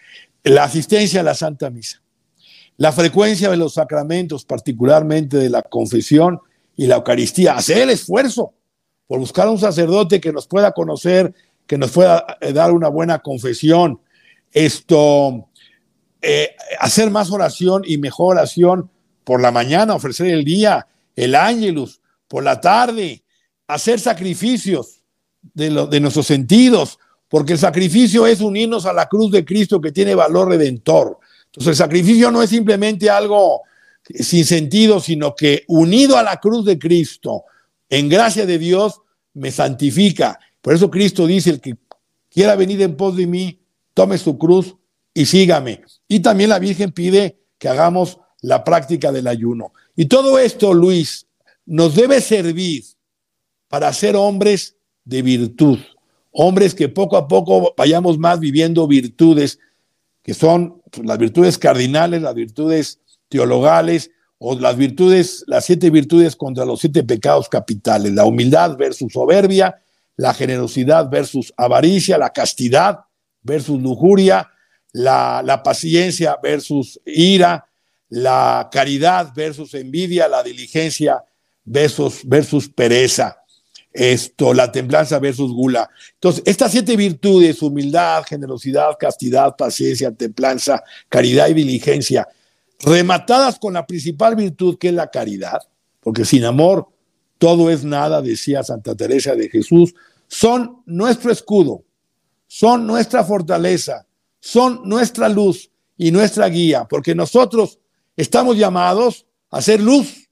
[0.43, 2.00] La asistencia a la Santa Misa,
[2.77, 6.39] la frecuencia de los sacramentos, particularmente de la confesión
[6.75, 8.53] y la Eucaristía, hacer el esfuerzo
[9.07, 11.33] por buscar un sacerdote que nos pueda conocer,
[11.67, 13.99] que nos pueda eh, dar una buena confesión,
[14.51, 15.47] esto,
[16.21, 18.89] eh, hacer más oración y mejor oración
[19.23, 23.23] por la mañana, ofrecer el día, el ángelus, por la tarde,
[23.67, 25.03] hacer sacrificios
[25.53, 26.97] de, de nuestros sentidos,
[27.27, 31.19] porque el sacrificio es unirnos a la cruz de Cristo que tiene valor redentor.
[31.51, 33.61] Entonces el sacrificio no es simplemente algo
[34.03, 37.43] sin sentido, sino que unido a la cruz de Cristo,
[37.89, 39.01] en gracia de Dios
[39.33, 40.39] me santifica.
[40.61, 41.75] Por eso Cristo dice, el que
[42.29, 43.59] quiera venir en pos de mí,
[43.93, 44.75] tome su cruz
[45.13, 45.81] y sígame.
[46.07, 49.73] Y también la Virgen pide que hagamos la práctica del ayuno.
[49.95, 51.27] Y todo esto, Luis,
[51.65, 52.83] nos debe servir
[53.67, 55.79] para ser hombres de virtud,
[56.31, 59.59] hombres que poco a poco vayamos más viviendo virtudes,
[60.23, 62.99] que son las virtudes cardinales, las virtudes
[63.29, 64.11] teologales,
[64.43, 69.79] o las virtudes, las siete virtudes contra los siete pecados capitales, la humildad versus soberbia,
[70.15, 73.01] la generosidad versus avaricia, la castidad
[73.43, 74.49] versus lujuria,
[74.93, 77.67] la, la paciencia versus ira,
[78.09, 81.23] la caridad versus envidia, la diligencia
[81.63, 83.40] versus, versus pereza,
[83.93, 85.89] esto, la templanza versus gula.
[86.13, 92.27] Entonces, estas siete virtudes, humildad, generosidad, castidad, paciencia, templanza, caridad y diligencia,
[92.79, 95.59] rematadas con la principal virtud que es la caridad,
[95.99, 96.87] porque sin amor
[97.37, 99.93] todo es nada, decía Santa Teresa de Jesús,
[100.27, 101.83] son nuestro escudo,
[102.47, 104.05] son nuestra fortaleza,
[104.39, 107.79] son nuestra luz y nuestra guía, porque nosotros
[108.15, 110.29] estamos llamados a ser luz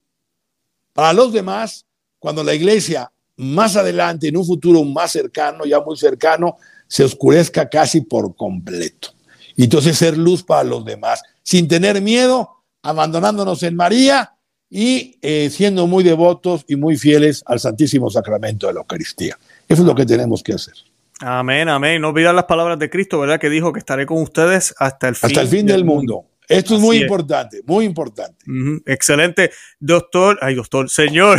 [0.92, 1.86] para los demás
[2.18, 3.10] cuando la iglesia
[3.40, 9.08] más adelante, en un futuro más cercano, ya muy cercano, se oscurezca casi por completo.
[9.56, 12.50] Y entonces ser luz para los demás, sin tener miedo,
[12.82, 14.34] abandonándonos en María
[14.68, 19.38] y eh, siendo muy devotos y muy fieles al Santísimo Sacramento de la Eucaristía.
[19.68, 20.74] Eso es lo que tenemos que hacer.
[21.20, 22.00] Amén, amén.
[22.00, 23.40] No olvidar las palabras de Cristo, ¿verdad?
[23.40, 26.24] Que dijo que estaré con ustedes hasta el fin, hasta el fin del, mundo.
[26.50, 28.44] Esto es muy importante, muy importante.
[28.86, 29.50] Excelente.
[29.78, 31.38] Doctor, ay, doctor, señor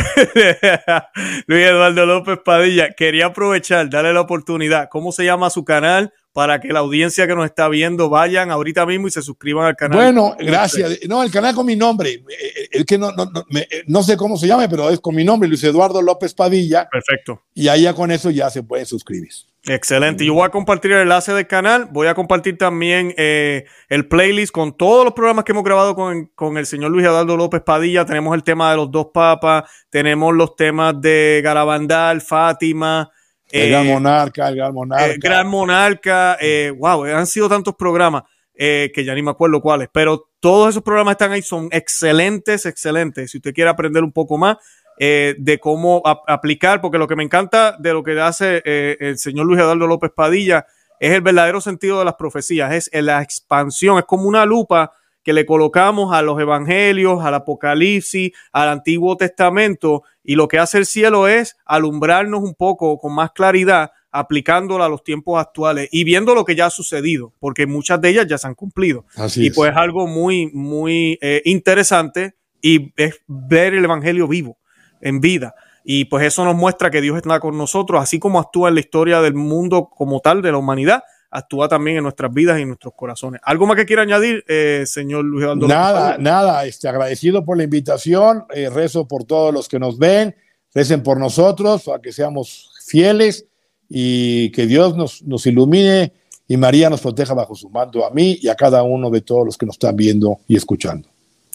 [1.48, 4.88] Luis Eduardo López Padilla, quería aprovechar, darle la oportunidad.
[4.90, 6.14] ¿Cómo se llama su canal?
[6.34, 9.76] Para que la audiencia que nos está viendo vayan ahorita mismo y se suscriban al
[9.76, 9.98] canal.
[9.98, 11.00] Bueno, gracias.
[11.08, 12.12] No, el canal con mi nombre.
[12.12, 13.46] Eh, eh, el que no, no, no,
[13.88, 16.88] no sé cómo se llama, pero es con mi nombre, Luis Eduardo López Padilla.
[16.90, 17.44] Perfecto.
[17.54, 19.32] Y ahí ya con eso ya se pueden suscribir.
[19.68, 20.26] Excelente.
[20.26, 21.88] Yo voy a compartir el enlace del canal.
[21.92, 26.58] Voy a compartir también eh, el playlist con todos los programas que hemos grabado con,
[26.58, 28.06] el señor Luis Eduardo López Padilla.
[28.06, 33.12] Tenemos el tema de los dos papas, tenemos los temas de Garabandal, Fátima.
[33.52, 35.06] El Gran eh, Monarca, el Gran Monarca.
[35.06, 36.38] El Gran Monarca.
[36.78, 38.24] wow, han sido tantos programas
[38.64, 42.68] eh, que ya ni me acuerdo cuáles, pero todos esos programas están ahí, son excelentes,
[42.68, 43.32] excelentes.
[43.32, 44.58] Si usted quiere aprender un poco más,
[45.00, 49.18] eh, de cómo aplicar, porque lo que me encanta de lo que hace eh, el
[49.18, 50.68] señor Luis Eduardo López Padilla
[51.00, 54.92] es el verdadero sentido de las profecías, es la expansión, es como una lupa
[55.24, 60.78] que le colocamos a los evangelios, al Apocalipsis, al Antiguo Testamento, y lo que hace
[60.78, 66.04] el cielo es alumbrarnos un poco con más claridad, aplicándola a los tiempos actuales y
[66.04, 69.06] viendo lo que ya ha sucedido, porque muchas de ellas ya se han cumplido.
[69.36, 74.58] y pues es algo muy, muy eh, interesante y es ver el Evangelio vivo
[75.00, 75.56] en vida.
[75.84, 78.82] Y pues eso nos muestra que Dios está con nosotros, así como actúa en la
[78.82, 82.68] historia del mundo como tal, de la humanidad, actúa también en nuestras vidas y en
[82.68, 83.42] nuestros corazones.
[83.44, 85.68] ¿Algo más que quiera añadir, eh, señor Luis Eduardo?
[85.68, 90.36] Nada, nada, este, agradecido por la invitación, eh, rezo por todos los que nos ven,
[90.74, 93.46] recen por nosotros, para que seamos fieles
[93.90, 96.14] y que Dios nos, nos ilumine
[96.48, 99.46] y María nos proteja bajo su manto a mí y a cada uno de todos
[99.46, 101.08] los que nos están viendo y escuchando.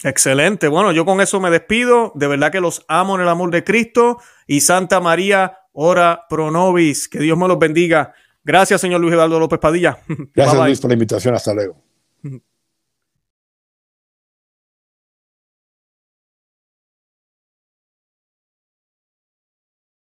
[0.03, 0.67] Excelente.
[0.67, 2.11] Bueno, yo con eso me despido.
[2.15, 4.17] De verdad que los amo en el amor de Cristo.
[4.45, 7.07] Y Santa María, ora pro nobis.
[7.07, 8.13] Que Dios me los bendiga.
[8.47, 9.99] Gracias, señor Luis Eduardo López Padilla.
[10.33, 11.35] Gracias, Luis, por la invitación.
[11.35, 11.75] Hasta luego.